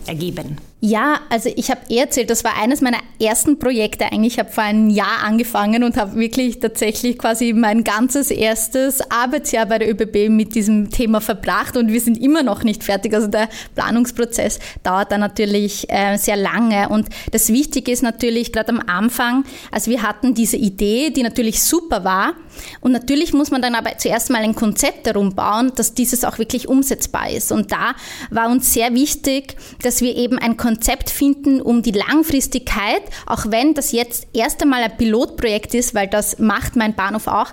ergeben? 0.06 0.58
Ja, 0.86 1.20
also 1.30 1.48
ich 1.56 1.70
habe 1.70 1.80
eh 1.88 1.96
erzählt, 1.96 2.28
das 2.28 2.44
war 2.44 2.58
eines 2.60 2.82
meiner 2.82 2.98
ersten 3.18 3.58
Projekte 3.58 4.04
eigentlich. 4.04 4.34
Ich 4.34 4.38
habe 4.38 4.52
vor 4.52 4.64
einem 4.64 4.90
Jahr 4.90 5.22
angefangen 5.24 5.82
und 5.82 5.96
habe 5.96 6.16
wirklich 6.16 6.58
tatsächlich 6.58 7.16
quasi 7.16 7.54
mein 7.54 7.84
ganzes 7.84 8.30
erstes 8.30 9.00
Arbeitsjahr 9.10 9.64
bei 9.64 9.78
der 9.78 9.90
ÖBB 9.90 10.28
mit 10.28 10.54
diesem 10.54 10.90
Thema 10.90 11.22
verbracht 11.22 11.78
und 11.78 11.90
wir 11.90 12.02
sind 12.02 12.20
immer 12.20 12.42
noch 12.42 12.64
nicht 12.64 12.84
fertig. 12.84 13.14
Also 13.14 13.28
der 13.28 13.48
Planungsprozess 13.74 14.58
dauert 14.82 15.10
da 15.10 15.16
natürlich 15.16 15.88
äh, 15.88 16.18
sehr 16.18 16.36
lange 16.36 16.90
und 16.90 17.08
das 17.32 17.48
Wichtige 17.48 17.90
ist 17.90 18.02
natürlich 18.02 18.52
gerade 18.52 18.68
am 18.68 18.80
Anfang, 18.86 19.44
also 19.70 19.90
wir 19.90 20.02
hatten 20.02 20.34
diese 20.34 20.58
Idee, 20.58 21.08
die 21.08 21.22
natürlich 21.22 21.62
super 21.62 22.04
war 22.04 22.34
und 22.82 22.92
natürlich 22.92 23.32
muss 23.32 23.50
man 23.50 23.62
dann 23.62 23.74
aber 23.74 23.96
zuerst 23.96 24.28
mal 24.28 24.42
ein 24.42 24.54
Konzept 24.54 25.06
darum 25.06 25.34
bauen, 25.34 25.72
dass 25.76 25.94
dieses 25.94 26.26
auch 26.26 26.38
wirklich 26.38 26.68
umsetzbar 26.68 27.30
ist 27.30 27.52
und 27.52 27.72
da 27.72 27.94
war 28.30 28.50
uns 28.50 28.74
sehr 28.74 28.92
wichtig, 28.92 29.56
dass 29.82 30.02
wir 30.02 30.14
eben 30.14 30.38
ein 30.38 30.58
Konzept 30.58 30.73
Konzept 30.74 31.08
finden, 31.08 31.60
um 31.60 31.82
die 31.82 31.92
Langfristigkeit, 31.92 33.02
auch 33.26 33.46
wenn 33.48 33.74
das 33.74 33.92
jetzt 33.92 34.26
erst 34.32 34.60
einmal 34.60 34.82
ein 34.82 34.96
Pilotprojekt 34.96 35.72
ist, 35.72 35.94
weil 35.94 36.08
das 36.08 36.40
macht 36.40 36.74
mein 36.74 36.96
Bahnhof 36.96 37.28
auch, 37.28 37.52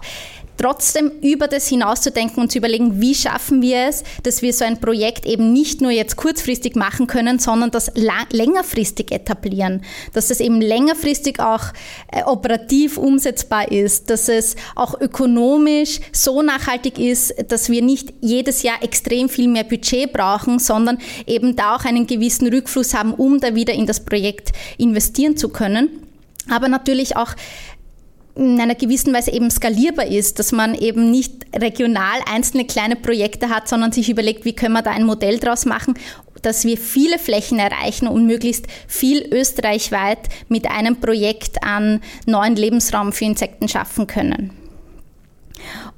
trotzdem 0.61 1.11
über 1.21 1.47
das 1.47 1.67
hinauszudenken 1.67 2.43
und 2.43 2.51
zu 2.51 2.59
überlegen, 2.59 3.01
wie 3.01 3.15
schaffen 3.15 3.63
wir 3.63 3.87
es, 3.87 4.03
dass 4.21 4.43
wir 4.43 4.53
so 4.53 4.63
ein 4.63 4.79
Projekt 4.79 5.25
eben 5.25 5.51
nicht 5.51 5.81
nur 5.81 5.89
jetzt 5.89 6.17
kurzfristig 6.17 6.75
machen 6.75 7.07
können, 7.07 7.39
sondern 7.39 7.71
das 7.71 7.91
längerfristig 7.95 9.11
etablieren, 9.11 9.81
dass 10.13 10.29
es 10.29 10.39
eben 10.39 10.61
längerfristig 10.61 11.39
auch 11.39 11.63
äh, 12.11 12.23
operativ 12.23 12.97
umsetzbar 12.97 13.71
ist, 13.71 14.11
dass 14.11 14.29
es 14.29 14.55
auch 14.75 14.99
ökonomisch 15.01 15.99
so 16.11 16.43
nachhaltig 16.43 16.99
ist, 16.99 17.33
dass 17.47 17.69
wir 17.69 17.81
nicht 17.81 18.13
jedes 18.21 18.61
Jahr 18.61 18.83
extrem 18.83 19.29
viel 19.29 19.47
mehr 19.47 19.63
Budget 19.63 20.13
brauchen, 20.13 20.59
sondern 20.59 20.99
eben 21.25 21.55
da 21.55 21.75
auch 21.75 21.85
einen 21.85 22.05
gewissen 22.05 22.47
Rückfluss 22.47 22.93
haben, 22.93 23.15
um 23.15 23.39
da 23.39 23.55
wieder 23.55 23.73
in 23.73 23.87
das 23.87 24.05
Projekt 24.05 24.51
investieren 24.77 25.37
zu 25.37 25.49
können. 25.49 25.89
Aber 26.49 26.67
natürlich 26.67 27.15
auch 27.15 27.35
in 28.35 28.59
einer 28.59 28.75
gewissen 28.75 29.13
Weise 29.13 29.31
eben 29.31 29.51
skalierbar 29.51 30.07
ist, 30.07 30.39
dass 30.39 30.51
man 30.51 30.75
eben 30.75 31.11
nicht 31.11 31.33
regional 31.55 32.19
einzelne 32.31 32.65
kleine 32.65 32.95
Projekte 32.95 33.49
hat, 33.49 33.67
sondern 33.67 33.91
sich 33.91 34.09
überlegt, 34.09 34.45
wie 34.45 34.53
können 34.53 34.73
wir 34.73 34.81
da 34.81 34.91
ein 34.91 35.05
Modell 35.05 35.39
draus 35.39 35.65
machen, 35.65 35.95
dass 36.41 36.65
wir 36.65 36.77
viele 36.77 37.19
Flächen 37.19 37.59
erreichen 37.59 38.07
und 38.07 38.25
möglichst 38.25 38.67
viel 38.87 39.27
österreichweit 39.31 40.29
mit 40.47 40.69
einem 40.69 40.99
Projekt 40.99 41.63
an 41.63 42.01
neuen 42.25 42.55
Lebensraum 42.55 43.11
für 43.11 43.25
Insekten 43.25 43.67
schaffen 43.67 44.07
können. 44.07 44.60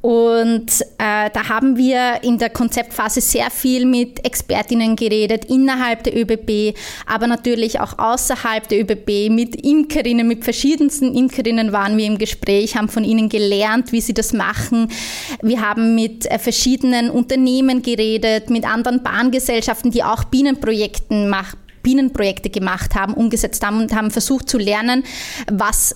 Und 0.04 0.82
äh, 0.98 1.30
da 1.32 1.48
haben 1.48 1.78
wir 1.78 2.24
in 2.24 2.38
der 2.38 2.50
Konzeptphase 2.50 3.22
sehr 3.22 3.50
viel 3.50 3.86
mit 3.86 4.26
Expertinnen 4.26 4.98
geredet, 4.98 5.46
innerhalb 5.46 6.04
der 6.04 6.14
ÖBB, 6.14 6.78
aber 7.06 7.26
natürlich 7.28 7.80
auch 7.80 7.98
außerhalb 7.98 8.68
der 8.68 8.82
ÖBB, 8.82 9.30
mit 9.34 9.66
Imkerinnen, 9.66 10.28
mit 10.28 10.44
verschiedensten 10.44 11.16
Imkerinnen 11.16 11.72
waren 11.72 11.96
wir 11.96 12.06
im 12.06 12.18
Gespräch, 12.18 12.76
haben 12.76 12.90
von 12.90 13.06
ihnen 13.06 13.30
gelernt, 13.30 13.94
wie 13.94 14.02
sie 14.02 14.14
das 14.14 14.34
machen. 14.34 14.90
Wir 15.42 15.62
haben 15.62 15.96
mit 15.96 16.30
äh, 16.30 16.38
verschiedenen 16.38 17.10
Unternehmen 17.10 17.82
geredet, 17.82 18.50
mit 18.50 18.66
anderen 18.66 19.04
Bahngesellschaften, 19.04 19.92
die 19.92 20.04
auch 20.04 20.26
Bienenprojekten 20.26 21.30
machen. 21.30 21.58
Bienenprojekte 21.82 22.50
gemacht 22.50 22.96
haben, 22.96 23.14
umgesetzt 23.14 23.66
haben 23.66 23.82
und 23.82 23.94
haben 23.94 24.10
versucht 24.10 24.50
zu 24.50 24.58
lernen, 24.58 25.04
was 25.52 25.96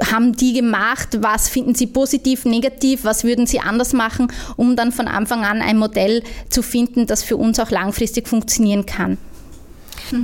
haben 0.00 0.36
die 0.36 0.52
gemacht, 0.52 1.18
was 1.20 1.48
finden 1.48 1.74
sie 1.74 1.86
positiv, 1.86 2.44
negativ, 2.44 3.04
was 3.04 3.24
würden 3.24 3.46
sie 3.46 3.60
anders 3.60 3.92
machen, 3.92 4.28
um 4.56 4.76
dann 4.76 4.92
von 4.92 5.08
Anfang 5.08 5.44
an 5.44 5.62
ein 5.62 5.78
Modell 5.78 6.22
zu 6.48 6.62
finden, 6.62 7.06
das 7.06 7.22
für 7.22 7.36
uns 7.36 7.60
auch 7.60 7.70
langfristig 7.70 8.28
funktionieren 8.28 8.86
kann. 8.86 9.18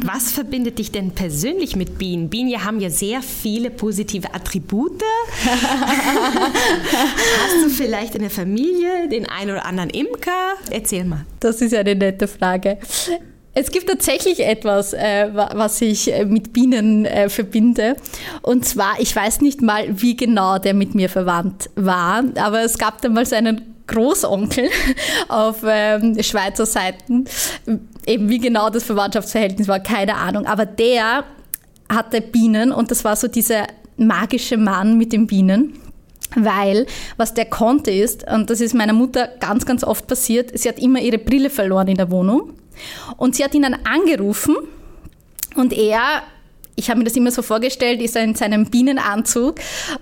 Was 0.05 0.33
verbindet 0.33 0.79
dich 0.79 0.93
denn 0.93 1.13
persönlich 1.13 1.75
mit 1.75 1.99
Bienen? 1.99 2.29
Bienen 2.29 2.65
haben 2.65 2.81
ja 2.81 2.91
sehr 2.91 3.23
viele 3.23 3.71
positive 3.71 4.35
Attribute. 4.35 5.03
Hast 5.45 5.65
du 7.65 7.71
vielleicht 7.71 8.15
in 8.15 8.21
der 8.21 8.31
Familie 8.31 9.09
den 9.09 9.27
einen 9.27 9.53
oder 9.53 9.65
anderen 9.65 9.91
Imker? 9.91 10.55
Erzähl 10.71 11.05
mal. 11.05 11.25
Das 11.41 11.63
ist 11.63 11.75
eine 11.75 11.95
nette 11.95 12.29
Frage. 12.29 12.79
Es 13.61 13.71
gibt 13.71 13.89
tatsächlich 13.89 14.41
etwas, 14.41 14.95
äh, 14.95 15.29
was 15.35 15.83
ich 15.83 16.11
äh, 16.11 16.25
mit 16.25 16.55
Bienen 16.55 17.05
äh, 17.05 17.29
verbinde. 17.29 17.95
Und 18.41 18.65
zwar, 18.65 18.99
ich 18.99 19.15
weiß 19.15 19.43
nicht 19.43 19.61
mal, 19.61 19.85
wie 20.01 20.17
genau 20.17 20.59
der 20.59 20.73
mit 20.73 20.95
mir 20.95 21.11
verwandt 21.11 21.69
war, 21.77 22.25
aber 22.37 22.63
es 22.63 22.79
gab 22.79 23.03
dann 23.03 23.13
mal 23.13 23.27
so 23.27 23.37
einen 23.37 23.83
Großonkel 23.87 24.71
auf 25.29 25.59
ähm, 25.67 26.17
Schweizer 26.23 26.65
Seiten. 26.65 27.27
Eben 28.07 28.31
wie 28.31 28.39
genau 28.39 28.71
das 28.71 28.85
Verwandtschaftsverhältnis 28.85 29.69
war, 29.69 29.81
keine 29.81 30.15
Ahnung. 30.15 30.47
Aber 30.47 30.65
der 30.65 31.25
hatte 31.91 32.23
Bienen 32.23 32.73
und 32.73 32.91
das 32.91 33.05
war 33.05 33.15
so 33.15 33.29
dieser 33.29 33.67
magische 33.99 34.57
Mann 34.57 34.97
mit 34.97 35.13
den 35.13 35.27
Bienen. 35.27 35.75
Weil 36.35 36.87
was 37.19 37.35
der 37.35 37.45
konnte 37.45 37.91
ist, 37.91 38.25
und 38.27 38.49
das 38.49 38.63
ist 38.63 38.73
meiner 38.73 38.95
Mutter 38.95 39.29
ganz, 39.39 39.67
ganz 39.67 39.85
oft 39.85 40.07
passiert, 40.07 40.59
sie 40.59 40.69
hat 40.69 40.79
immer 40.79 41.01
ihre 41.01 41.19
Brille 41.19 41.51
verloren 41.51 41.89
in 41.89 41.97
der 41.97 42.11
Wohnung. 42.11 42.55
Und 43.17 43.37
sie 43.37 43.45
hat 43.45 43.55
ihn 43.55 43.63
dann 43.63 43.79
angerufen 43.85 44.57
und 45.57 45.73
er 45.73 46.23
ich 46.77 46.89
habe 46.89 46.99
mir 46.99 47.05
das 47.05 47.17
immer 47.17 47.31
so 47.31 47.43
vorgestellt, 47.43 48.01
ist 48.01 48.17
er 48.17 48.25
in 48.25 48.35
seinem 48.35 48.65
Bienenanzug 48.65 49.57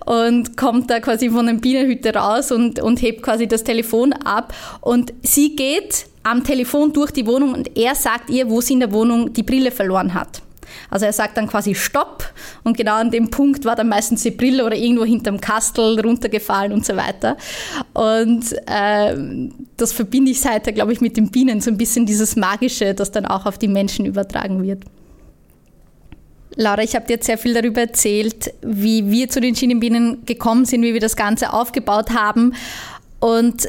und 0.07 0.57
kommt 0.57 0.89
da 0.91 1.01
quasi 1.01 1.29
von 1.29 1.47
der 1.47 1.55
Bienenhütte 1.55 2.15
raus 2.15 2.53
und, 2.53 2.81
und 2.81 3.03
hebt 3.03 3.23
quasi 3.23 3.49
das 3.49 3.65
Telefon 3.65 4.13
ab. 4.13 4.55
Und 4.81 5.13
sie 5.23 5.57
geht 5.57 6.07
am 6.23 6.45
Telefon 6.45 6.93
durch 6.93 7.11
die 7.11 7.27
Wohnung 7.27 7.53
und 7.53 7.77
er 7.77 7.97
sagt 7.97 8.31
ihr, 8.31 8.49
wo 8.49 8.61
sie 8.61 8.75
in 8.75 8.81
der 8.81 8.93
Wohnung 8.93 9.33
die 9.33 9.43
Brille 9.43 9.73
verloren 9.73 10.15
hat. 10.15 10.41
Also 10.91 11.07
er 11.07 11.13
sagt 11.13 11.37
dann 11.37 11.47
quasi 11.47 11.75
Stopp 11.75 12.25
und 12.65 12.77
genau 12.77 12.95
an 12.95 13.11
dem 13.11 13.31
Punkt 13.31 13.65
war 13.65 13.77
dann 13.77 13.89
meistens 13.89 14.23
die 14.23 14.31
Brille 14.31 14.65
oder 14.65 14.77
irgendwo 14.77 15.05
hinterm 15.05 15.41
Kastel 15.41 16.01
runtergefallen 16.01 16.73
und 16.73 16.85
so 16.85 16.97
weiter. 16.97 17.37
Und 17.95 18.53
äh, 18.67 19.17
das 19.77 19.93
verbinde 19.93 20.31
ich 20.31 20.41
seither, 20.41 20.73
glaube 20.73 20.93
ich, 20.93 21.01
mit 21.01 21.17
den 21.17 21.31
Bienen, 21.31 21.61
so 21.61 21.71
ein 21.71 21.77
bisschen 21.77 22.07
dieses 22.07 22.37
Magische, 22.37 22.95
das 22.95 23.11
dann 23.11 23.27
auch 23.27 23.47
auf 23.47 23.59
die 23.59 23.69
Menschen 23.69 24.07
übertragen 24.07 24.63
wird. 24.63 24.85
Laura, 26.57 26.83
ich 26.83 26.97
habe 26.97 27.07
dir 27.07 27.15
jetzt 27.15 27.27
sehr 27.27 27.39
viel 27.39 27.55
darüber 27.55 27.83
erzählt, 27.83 28.53
wie 28.63 29.09
wir 29.09 29.29
zu 29.29 29.41
den 29.41 29.55
Schienenbienen 29.55 30.25
gekommen 30.27 30.65
sind, 30.65 30.83
wie 30.83 30.93
wir 30.93 31.01
das 31.01 31.15
Ganze 31.15 31.53
aufgebaut 31.53 32.11
haben. 32.11 32.53
Und 33.21 33.69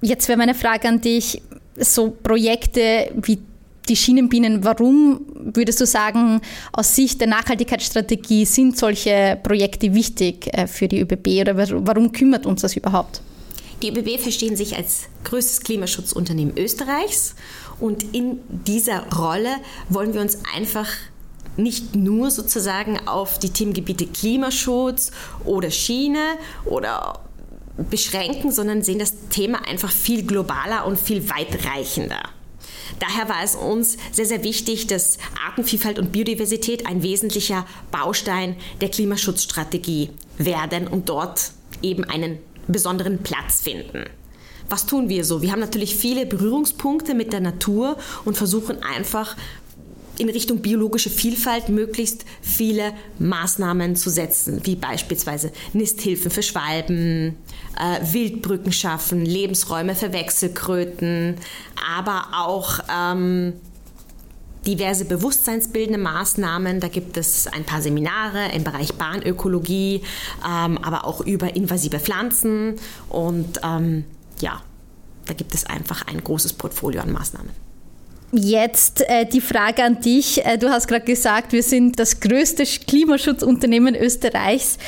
jetzt 0.00 0.26
wäre 0.26 0.36
meine 0.36 0.54
Frage 0.54 0.88
an 0.88 1.00
dich, 1.00 1.42
so 1.76 2.10
Projekte 2.10 3.10
wie 3.14 3.38
die 3.88 3.96
Schienenbienen, 3.96 4.64
warum 4.64 5.20
würdest 5.34 5.80
du 5.80 5.86
sagen, 5.86 6.40
aus 6.72 6.94
Sicht 6.94 7.20
der 7.20 7.28
Nachhaltigkeitsstrategie 7.28 8.44
sind 8.44 8.78
solche 8.78 9.38
Projekte 9.42 9.94
wichtig 9.94 10.48
äh, 10.52 10.66
für 10.66 10.88
die 10.88 11.00
ÖBB 11.00 11.40
oder 11.40 11.56
warum 11.86 12.12
kümmert 12.12 12.46
uns 12.46 12.62
das 12.62 12.76
überhaupt? 12.76 13.20
Die 13.82 13.90
ÖBB 13.90 14.20
verstehen 14.20 14.56
sich 14.56 14.76
als 14.76 15.04
größtes 15.24 15.60
Klimaschutzunternehmen 15.60 16.56
Österreichs 16.56 17.34
und 17.80 18.14
in 18.14 18.38
dieser 18.48 19.10
Rolle 19.12 19.56
wollen 19.88 20.14
wir 20.14 20.20
uns 20.20 20.38
einfach 20.56 20.88
nicht 21.56 21.94
nur 21.94 22.30
sozusagen 22.30 23.06
auf 23.06 23.38
die 23.38 23.50
Themengebiete 23.50 24.06
Klimaschutz 24.06 25.12
oder 25.44 25.70
Schiene 25.70 26.38
oder 26.64 27.20
beschränken, 27.90 28.50
sondern 28.52 28.82
sehen 28.82 28.98
das 28.98 29.14
Thema 29.30 29.66
einfach 29.66 29.90
viel 29.90 30.24
globaler 30.24 30.86
und 30.86 30.98
viel 30.98 31.28
weitreichender. 31.28 32.22
Daher 33.00 33.28
war 33.28 33.42
es 33.42 33.54
uns 33.54 33.96
sehr, 34.12 34.26
sehr 34.26 34.44
wichtig, 34.44 34.86
dass 34.86 35.18
Artenvielfalt 35.46 35.98
und 35.98 36.12
Biodiversität 36.12 36.86
ein 36.86 37.02
wesentlicher 37.02 37.66
Baustein 37.90 38.56
der 38.80 38.88
Klimaschutzstrategie 38.88 40.10
werden 40.38 40.86
und 40.86 41.08
dort 41.08 41.52
eben 41.82 42.04
einen 42.04 42.38
besonderen 42.66 43.22
Platz 43.22 43.60
finden. 43.60 44.04
Was 44.68 44.86
tun 44.86 45.08
wir 45.08 45.24
so? 45.24 45.42
Wir 45.42 45.52
haben 45.52 45.60
natürlich 45.60 45.94
viele 45.94 46.24
Berührungspunkte 46.24 47.14
mit 47.14 47.32
der 47.32 47.40
Natur 47.40 47.98
und 48.24 48.36
versuchen 48.36 48.82
einfach 48.82 49.36
in 50.18 50.28
Richtung 50.28 50.60
biologische 50.60 51.10
Vielfalt 51.10 51.68
möglichst 51.68 52.24
viele 52.40 52.92
Maßnahmen 53.18 53.96
zu 53.96 54.10
setzen, 54.10 54.60
wie 54.64 54.76
beispielsweise 54.76 55.52
Nisthilfen 55.72 56.30
für 56.30 56.42
Schwalben, 56.42 57.36
äh, 57.78 58.12
Wildbrücken 58.12 58.72
schaffen, 58.72 59.24
Lebensräume 59.24 59.94
für 59.94 60.12
Wechselkröten, 60.12 61.36
aber 61.98 62.26
auch 62.32 62.80
ähm, 62.92 63.54
diverse 64.66 65.04
bewusstseinsbildende 65.04 65.98
Maßnahmen. 65.98 66.80
Da 66.80 66.88
gibt 66.88 67.16
es 67.16 67.46
ein 67.46 67.64
paar 67.64 67.82
Seminare 67.82 68.52
im 68.54 68.64
Bereich 68.64 68.94
Bahnökologie, 68.94 70.02
ähm, 70.44 70.78
aber 70.78 71.04
auch 71.04 71.20
über 71.20 71.56
invasive 71.56 71.98
Pflanzen 71.98 72.76
und 73.08 73.60
ähm, 73.62 74.04
ja, 74.40 74.60
da 75.26 75.34
gibt 75.34 75.54
es 75.54 75.64
einfach 75.64 76.06
ein 76.06 76.22
großes 76.22 76.52
Portfolio 76.54 77.00
an 77.00 77.12
Maßnahmen. 77.12 77.63
Jetzt 78.32 79.02
äh, 79.08 79.26
die 79.26 79.40
Frage 79.40 79.84
an 79.84 80.00
dich. 80.00 80.44
Äh, 80.44 80.58
du 80.58 80.70
hast 80.70 80.88
gerade 80.88 81.04
gesagt, 81.04 81.52
wir 81.52 81.62
sind 81.62 81.98
das 81.98 82.20
größte 82.20 82.64
Klimaschutzunternehmen 82.64 83.94
Österreichs. 83.94 84.78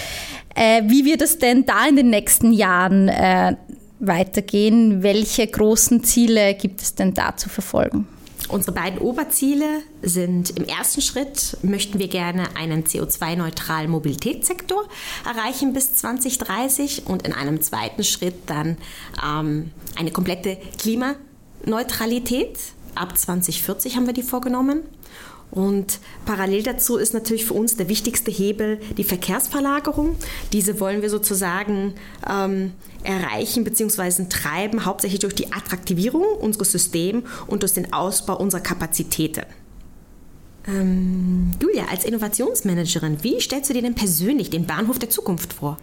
Äh, 0.54 0.82
wie 0.86 1.04
wird 1.04 1.22
es 1.22 1.38
denn 1.38 1.64
da 1.66 1.86
in 1.86 1.96
den 1.96 2.10
nächsten 2.10 2.52
Jahren 2.52 3.08
äh, 3.08 3.56
weitergehen? 4.00 5.02
Welche 5.02 5.46
großen 5.46 6.02
Ziele 6.02 6.54
gibt 6.54 6.80
es 6.80 6.94
denn 6.94 7.14
da 7.14 7.36
zu 7.36 7.48
verfolgen? 7.48 8.08
Unsere 8.48 8.72
beiden 8.72 8.98
Oberziele 9.00 9.82
sind 10.02 10.50
im 10.50 10.64
ersten 10.64 11.00
Schritt 11.00 11.56
möchten 11.62 11.98
wir 11.98 12.06
gerne 12.06 12.56
einen 12.56 12.84
CO2-neutralen 12.84 13.90
Mobilitätssektor 13.90 14.84
erreichen 15.24 15.72
bis 15.72 15.94
2030 15.96 17.06
und 17.06 17.26
in 17.26 17.32
einem 17.32 17.60
zweiten 17.60 18.04
Schritt 18.04 18.36
dann 18.46 18.76
ähm, 19.24 19.72
eine 19.96 20.12
komplette 20.12 20.58
Klimaneutralität 20.78 22.56
ab 22.96 23.16
2040 23.16 23.96
haben 23.96 24.06
wir 24.06 24.12
die 24.12 24.22
vorgenommen. 24.22 24.82
Und 25.50 26.00
parallel 26.24 26.62
dazu 26.64 26.96
ist 26.96 27.14
natürlich 27.14 27.44
für 27.44 27.54
uns 27.54 27.76
der 27.76 27.88
wichtigste 27.88 28.30
Hebel 28.30 28.80
die 28.96 29.04
Verkehrsverlagerung. 29.04 30.16
Diese 30.52 30.80
wollen 30.80 31.02
wir 31.02 31.10
sozusagen 31.10 31.94
ähm, 32.28 32.73
erreichen 33.04 33.62
bzw. 33.64 34.25
treiben, 34.28 34.84
hauptsächlich 34.84 35.21
durch 35.21 35.34
die 35.34 35.52
Attraktivierung 35.52 36.25
unseres 36.40 36.73
Systems 36.73 37.25
und 37.47 37.62
durch 37.62 37.75
den 37.75 37.92
Ausbau 37.92 38.36
unserer 38.38 38.60
Kapazitäten. 38.60 39.44
Ähm, 40.66 41.52
Julia, 41.62 41.86
als 41.90 42.04
Innovationsmanagerin, 42.04 43.23
wie 43.23 43.40
stellst 43.40 43.71
du 43.71 43.75
dir 43.75 43.82
denn 43.82 43.94
persönlich 43.94 44.50
den 44.50 44.66
Bahnhof 44.66 44.99
der 44.99 45.10
Zukunft 45.10 45.52
vor? 45.52 45.76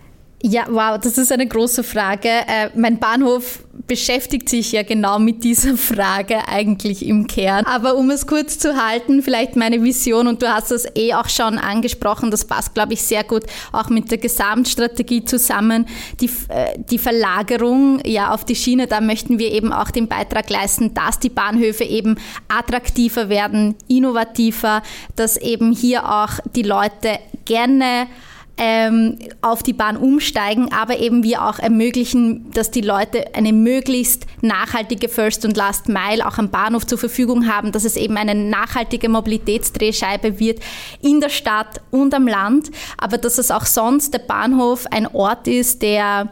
Ja, 0.45 0.65
wow, 0.69 0.99
das 0.99 1.17
ist 1.17 1.31
eine 1.31 1.47
große 1.47 1.83
Frage. 1.85 2.27
Äh, 2.27 2.69
mein 2.75 2.99
Bahnhof 2.99 3.63
beschäftigt 3.87 4.49
sich 4.49 4.73
ja 4.73 4.83
genau 4.83 5.17
mit 5.17 5.41
dieser 5.45 5.77
Frage 5.77 6.49
eigentlich 6.49 7.05
im 7.05 7.27
Kern. 7.27 7.65
Aber 7.65 7.95
um 7.95 8.09
es 8.09 8.27
kurz 8.27 8.59
zu 8.59 8.75
halten, 8.75 9.23
vielleicht 9.23 9.55
meine 9.55 9.81
Vision, 9.81 10.27
und 10.27 10.41
du 10.41 10.53
hast 10.53 10.71
das 10.71 10.85
eh 10.97 11.13
auch 11.13 11.29
schon 11.29 11.57
angesprochen, 11.57 12.29
das 12.29 12.43
passt, 12.43 12.73
glaube 12.73 12.91
ich, 12.91 13.01
sehr 13.03 13.23
gut 13.23 13.43
auch 13.71 13.87
mit 13.87 14.11
der 14.11 14.17
Gesamtstrategie 14.17 15.23
zusammen. 15.23 15.85
Die, 16.19 16.29
äh, 16.49 16.77
die 16.77 16.97
Verlagerung 16.97 18.01
ja 18.05 18.33
auf 18.33 18.43
die 18.43 18.57
Schiene, 18.57 18.87
da 18.87 18.99
möchten 18.99 19.39
wir 19.39 19.49
eben 19.49 19.71
auch 19.71 19.91
den 19.91 20.09
Beitrag 20.09 20.49
leisten, 20.49 20.93
dass 20.93 21.19
die 21.19 21.29
Bahnhöfe 21.29 21.85
eben 21.85 22.17
attraktiver 22.49 23.29
werden, 23.29 23.75
innovativer, 23.87 24.83
dass 25.15 25.37
eben 25.37 25.71
hier 25.71 26.03
auch 26.03 26.39
die 26.53 26.63
Leute 26.63 27.19
gerne 27.45 28.07
ähm, 28.57 29.17
auf 29.41 29.63
die 29.63 29.73
Bahn 29.73 29.97
umsteigen, 29.97 30.71
aber 30.71 30.99
eben 30.99 31.23
wir 31.23 31.43
auch 31.43 31.57
ermöglichen, 31.57 32.51
dass 32.51 32.69
die 32.69 32.81
Leute 32.81 33.35
eine 33.35 33.51
möglichst 33.51 34.27
nachhaltige 34.41 35.09
First- 35.09 35.43
und 35.43 35.57
Last 35.57 35.89
Mile 35.89 36.25
auch 36.25 36.37
am 36.37 36.49
Bahnhof 36.49 36.85
zur 36.85 36.99
Verfügung 36.99 37.47
haben, 37.47 37.71
dass 37.71 37.83
es 37.83 37.95
eben 37.95 38.15
eine 38.15 38.35
nachhaltige 38.35 39.09
Mobilitätsdrehscheibe 39.09 40.39
wird 40.39 40.59
in 41.01 41.19
der 41.19 41.29
Stadt 41.29 41.81
und 41.89 42.13
am 42.13 42.27
Land, 42.27 42.69
aber 42.97 43.17
dass 43.17 43.39
es 43.39 43.49
auch 43.49 43.65
sonst 43.65 44.13
der 44.13 44.19
Bahnhof 44.19 44.85
ein 44.91 45.07
Ort 45.07 45.47
ist, 45.47 45.81
der 45.81 46.29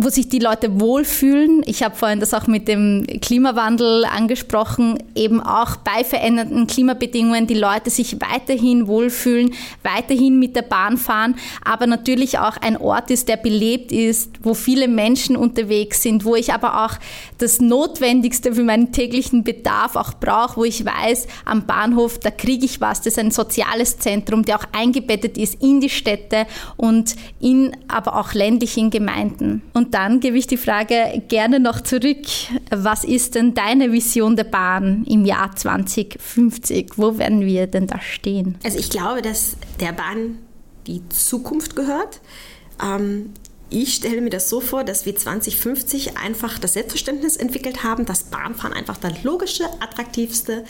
wo 0.00 0.10
sich 0.10 0.28
die 0.28 0.38
Leute 0.38 0.80
wohlfühlen. 0.80 1.62
Ich 1.66 1.82
habe 1.82 1.96
vorhin 1.96 2.20
das 2.20 2.32
auch 2.32 2.46
mit 2.46 2.68
dem 2.68 3.04
Klimawandel 3.20 4.04
angesprochen, 4.04 5.02
eben 5.16 5.40
auch 5.40 5.74
bei 5.74 6.04
veränderten 6.04 6.68
Klimabedingungen 6.68 7.48
die 7.48 7.54
Leute 7.54 7.90
sich 7.90 8.16
weiterhin 8.20 8.86
wohlfühlen, 8.86 9.52
weiterhin 9.82 10.38
mit 10.38 10.54
der 10.54 10.62
Bahn 10.62 10.98
fahren, 10.98 11.34
aber 11.64 11.88
natürlich 11.88 12.38
auch 12.38 12.56
ein 12.58 12.76
Ort 12.76 13.10
ist, 13.10 13.28
der 13.28 13.38
belebt 13.38 13.90
ist, 13.90 14.30
wo 14.44 14.54
viele 14.54 14.86
Menschen 14.86 15.34
unterwegs 15.34 16.00
sind, 16.00 16.24
wo 16.24 16.36
ich 16.36 16.54
aber 16.54 16.84
auch 16.84 16.94
das 17.38 17.60
Notwendigste 17.60 18.54
für 18.54 18.62
meinen 18.62 18.92
täglichen 18.92 19.42
Bedarf 19.42 19.96
auch 19.96 20.14
brauche, 20.14 20.58
wo 20.58 20.64
ich 20.64 20.84
weiß, 20.84 21.26
am 21.44 21.66
Bahnhof, 21.66 22.20
da 22.20 22.30
kriege 22.30 22.64
ich 22.64 22.80
was. 22.80 22.98
Das 22.98 23.14
ist 23.14 23.18
ein 23.18 23.32
soziales 23.32 23.98
Zentrum, 23.98 24.44
der 24.44 24.60
auch 24.60 24.64
eingebettet 24.72 25.36
ist 25.36 25.60
in 25.60 25.80
die 25.80 25.90
Städte 25.90 26.46
und 26.76 27.16
in 27.40 27.76
aber 27.88 28.16
auch 28.16 28.34
ländlichen 28.34 28.90
Gemeinden. 28.90 29.62
Und 29.74 29.87
und 29.88 29.94
dann 29.94 30.20
gebe 30.20 30.36
ich 30.36 30.46
die 30.46 30.58
Frage 30.58 31.22
gerne 31.28 31.60
noch 31.60 31.80
zurück. 31.80 32.26
Was 32.70 33.04
ist 33.04 33.36
denn 33.36 33.54
deine 33.54 33.90
Vision 33.90 34.36
der 34.36 34.44
Bahn 34.44 35.06
im 35.08 35.24
Jahr 35.24 35.56
2050? 35.56 36.98
Wo 36.98 37.16
werden 37.16 37.40
wir 37.40 37.66
denn 37.66 37.86
da 37.86 37.98
stehen? 37.98 38.58
Also 38.62 38.78
ich 38.78 38.90
glaube, 38.90 39.22
dass 39.22 39.56
der 39.80 39.92
Bahn 39.92 40.36
die 40.86 41.08
Zukunft 41.08 41.74
gehört. 41.74 42.20
Ähm, 42.84 43.32
ich 43.70 43.94
stelle 43.94 44.20
mir 44.20 44.28
das 44.28 44.50
so 44.50 44.60
vor, 44.60 44.84
dass 44.84 45.06
wir 45.06 45.16
2050 45.16 46.18
einfach 46.18 46.58
das 46.58 46.74
Selbstverständnis 46.74 47.38
entwickelt 47.38 47.82
haben, 47.82 48.04
dass 48.04 48.24
Bahnfahren 48.24 48.74
einfach 48.74 48.98
das 48.98 49.22
logische, 49.22 49.64
attraktivste 49.80 50.64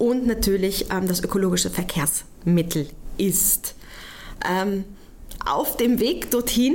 und 0.00 0.26
natürlich 0.26 0.86
ähm, 0.90 1.06
das 1.06 1.22
ökologische 1.22 1.70
Verkehrsmittel 1.70 2.88
ist. 3.18 3.76
Ähm, 4.44 4.84
auf 5.46 5.76
dem 5.76 6.00
Weg 6.00 6.32
dorthin 6.32 6.74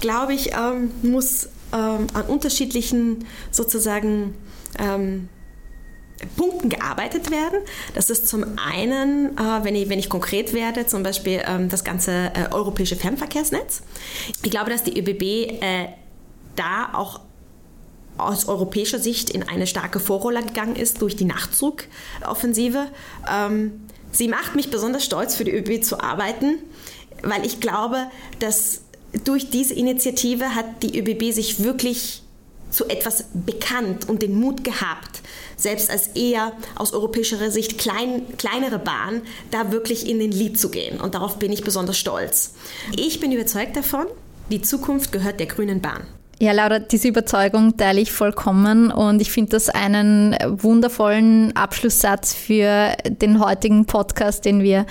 glaube 0.00 0.34
ich, 0.34 0.52
ähm, 0.52 0.90
muss 1.02 1.48
ähm, 1.72 2.06
an 2.14 2.22
unterschiedlichen 2.26 3.26
sozusagen 3.50 4.34
ähm, 4.78 5.28
Punkten 6.36 6.68
gearbeitet 6.68 7.30
werden. 7.30 7.60
Das 7.94 8.10
ist 8.10 8.28
zum 8.28 8.44
einen, 8.58 9.36
äh, 9.38 9.64
wenn, 9.64 9.74
ich, 9.74 9.88
wenn 9.88 9.98
ich 9.98 10.08
konkret 10.08 10.52
werde, 10.52 10.86
zum 10.86 11.02
Beispiel 11.02 11.42
ähm, 11.46 11.68
das 11.68 11.84
ganze 11.84 12.32
äh, 12.34 12.52
europäische 12.52 12.96
Fernverkehrsnetz. 12.96 13.82
Ich 14.42 14.50
glaube, 14.50 14.70
dass 14.70 14.82
die 14.82 14.98
ÖBB 14.98 15.62
äh, 15.62 15.88
da 16.56 16.90
auch 16.92 17.20
aus 18.18 18.48
europäischer 18.48 18.98
Sicht 18.98 19.30
in 19.30 19.48
eine 19.48 19.66
starke 19.66 19.98
Vorrolle 19.98 20.42
gegangen 20.42 20.76
ist 20.76 21.00
durch 21.00 21.16
die 21.16 21.24
Nachtzugoffensive. 21.24 22.88
Ähm, 23.30 23.86
sie 24.12 24.28
macht 24.28 24.56
mich 24.56 24.70
besonders 24.70 25.04
stolz, 25.04 25.36
für 25.36 25.44
die 25.44 25.52
ÖBB 25.52 25.82
zu 25.82 26.00
arbeiten, 26.00 26.58
weil 27.22 27.46
ich 27.46 27.60
glaube, 27.60 28.10
dass 28.38 28.82
durch 29.24 29.50
diese 29.50 29.74
Initiative 29.74 30.54
hat 30.54 30.82
die 30.82 30.98
ÖBB 30.98 31.32
sich 31.32 31.62
wirklich 31.62 32.22
zu 32.70 32.88
etwas 32.88 33.24
bekannt 33.34 34.08
und 34.08 34.22
den 34.22 34.38
Mut 34.38 34.62
gehabt, 34.62 35.22
selbst 35.56 35.90
als 35.90 36.08
eher 36.08 36.52
aus 36.76 36.92
europäischer 36.92 37.50
Sicht 37.50 37.78
klein, 37.78 38.22
kleinere 38.38 38.78
Bahn, 38.78 39.22
da 39.50 39.72
wirklich 39.72 40.08
in 40.08 40.20
den 40.20 40.30
Lied 40.30 40.58
zu 40.58 40.70
gehen. 40.70 41.00
Und 41.00 41.14
darauf 41.14 41.38
bin 41.38 41.52
ich 41.52 41.64
besonders 41.64 41.98
stolz. 41.98 42.54
Ich 42.96 43.20
bin 43.20 43.32
überzeugt 43.32 43.76
davon, 43.76 44.06
die 44.50 44.62
Zukunft 44.62 45.12
gehört 45.12 45.40
der 45.40 45.46
grünen 45.46 45.80
Bahn. 45.80 46.02
Ja, 46.42 46.52
Laura, 46.52 46.78
diese 46.78 47.08
Überzeugung 47.08 47.76
teile 47.76 48.00
ich 48.00 48.12
vollkommen 48.12 48.90
und 48.90 49.20
ich 49.20 49.30
finde 49.30 49.50
das 49.50 49.68
einen 49.68 50.34
wundervollen 50.46 51.54
Abschlusssatz 51.54 52.32
für 52.32 52.96
den 53.04 53.44
heutigen 53.44 53.84
Podcast, 53.84 54.46
den 54.46 54.62
wir 54.62 54.86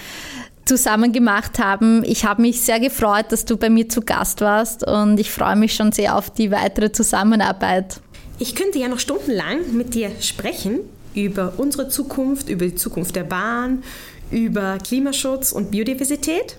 zusammen 0.69 1.11
gemacht 1.11 1.57
haben. 1.57 2.03
Ich 2.03 2.25
habe 2.25 2.43
mich 2.43 2.61
sehr 2.61 2.79
gefreut, 2.79 3.25
dass 3.29 3.43
du 3.43 3.57
bei 3.57 3.71
mir 3.71 3.89
zu 3.89 4.01
Gast 4.01 4.41
warst 4.41 4.85
und 4.87 5.19
ich 5.19 5.31
freue 5.31 5.55
mich 5.55 5.73
schon 5.73 5.91
sehr 5.91 6.15
auf 6.15 6.29
die 6.29 6.51
weitere 6.51 6.91
Zusammenarbeit. 6.91 7.99
Ich 8.37 8.53
könnte 8.53 8.77
ja 8.77 8.87
noch 8.87 8.99
stundenlang 8.99 9.73
mit 9.73 9.95
dir 9.95 10.11
sprechen 10.21 10.81
über 11.15 11.53
unsere 11.57 11.89
Zukunft, 11.89 12.49
über 12.49 12.65
die 12.67 12.75
Zukunft 12.75 13.15
der 13.15 13.23
Bahn, 13.23 13.83
über 14.29 14.77
Klimaschutz 14.77 15.51
und 15.51 15.71
Biodiversität. 15.71 16.57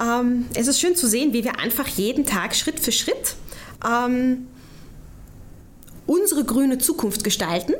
Ähm, 0.00 0.46
es 0.54 0.68
ist 0.68 0.80
schön 0.80 0.94
zu 0.94 1.08
sehen, 1.08 1.32
wie 1.32 1.42
wir 1.42 1.58
einfach 1.58 1.88
jeden 1.88 2.24
Tag 2.24 2.54
Schritt 2.54 2.78
für 2.78 2.92
Schritt 2.92 3.34
ähm, 3.84 4.46
unsere 6.06 6.44
grüne 6.44 6.78
Zukunft 6.78 7.24
gestalten. 7.24 7.74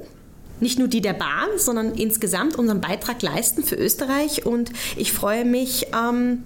Nicht 0.63 0.79
nur 0.79 0.87
die 0.87 1.01
der 1.01 1.13
Bahn, 1.13 1.49
sondern 1.57 1.97
insgesamt 1.97 2.55
unseren 2.55 2.81
Beitrag 2.81 3.21
leisten 3.21 3.65
für 3.65 3.75
Österreich. 3.75 4.47
Und 4.47 4.71
ich 4.97 5.11
freue 5.11 5.45
mich, 5.45 5.89
ähm, 5.93 6.45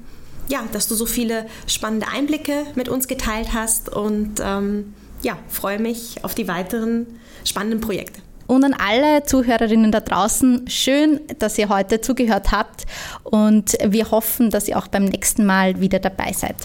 ja, 0.48 0.64
dass 0.72 0.88
du 0.88 0.94
so 0.94 1.04
viele 1.04 1.44
spannende 1.66 2.08
Einblicke 2.08 2.64
mit 2.76 2.88
uns 2.88 3.08
geteilt 3.08 3.48
hast 3.52 3.94
und 3.94 4.40
ähm, 4.42 4.94
ja, 5.20 5.36
freue 5.48 5.78
mich 5.78 6.24
auf 6.24 6.34
die 6.34 6.48
weiteren 6.48 7.06
spannenden 7.44 7.82
Projekte. 7.82 8.22
Und 8.46 8.64
an 8.64 8.72
alle 8.74 9.24
Zuhörerinnen 9.24 9.92
da 9.92 10.00
draußen, 10.00 10.66
schön, 10.66 11.20
dass 11.38 11.58
ihr 11.58 11.68
heute 11.68 12.00
zugehört 12.00 12.52
habt 12.52 12.86
und 13.22 13.76
wir 13.84 14.10
hoffen, 14.10 14.50
dass 14.50 14.66
ihr 14.66 14.78
auch 14.78 14.88
beim 14.88 15.04
nächsten 15.04 15.44
Mal 15.44 15.78
wieder 15.80 15.98
dabei 15.98 16.32
seid. 16.32 16.56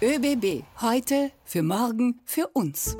ÖBB, 0.00 0.62
heute, 0.80 1.30
für 1.46 1.62
morgen, 1.62 2.20
für 2.24 2.48
uns. 2.48 2.96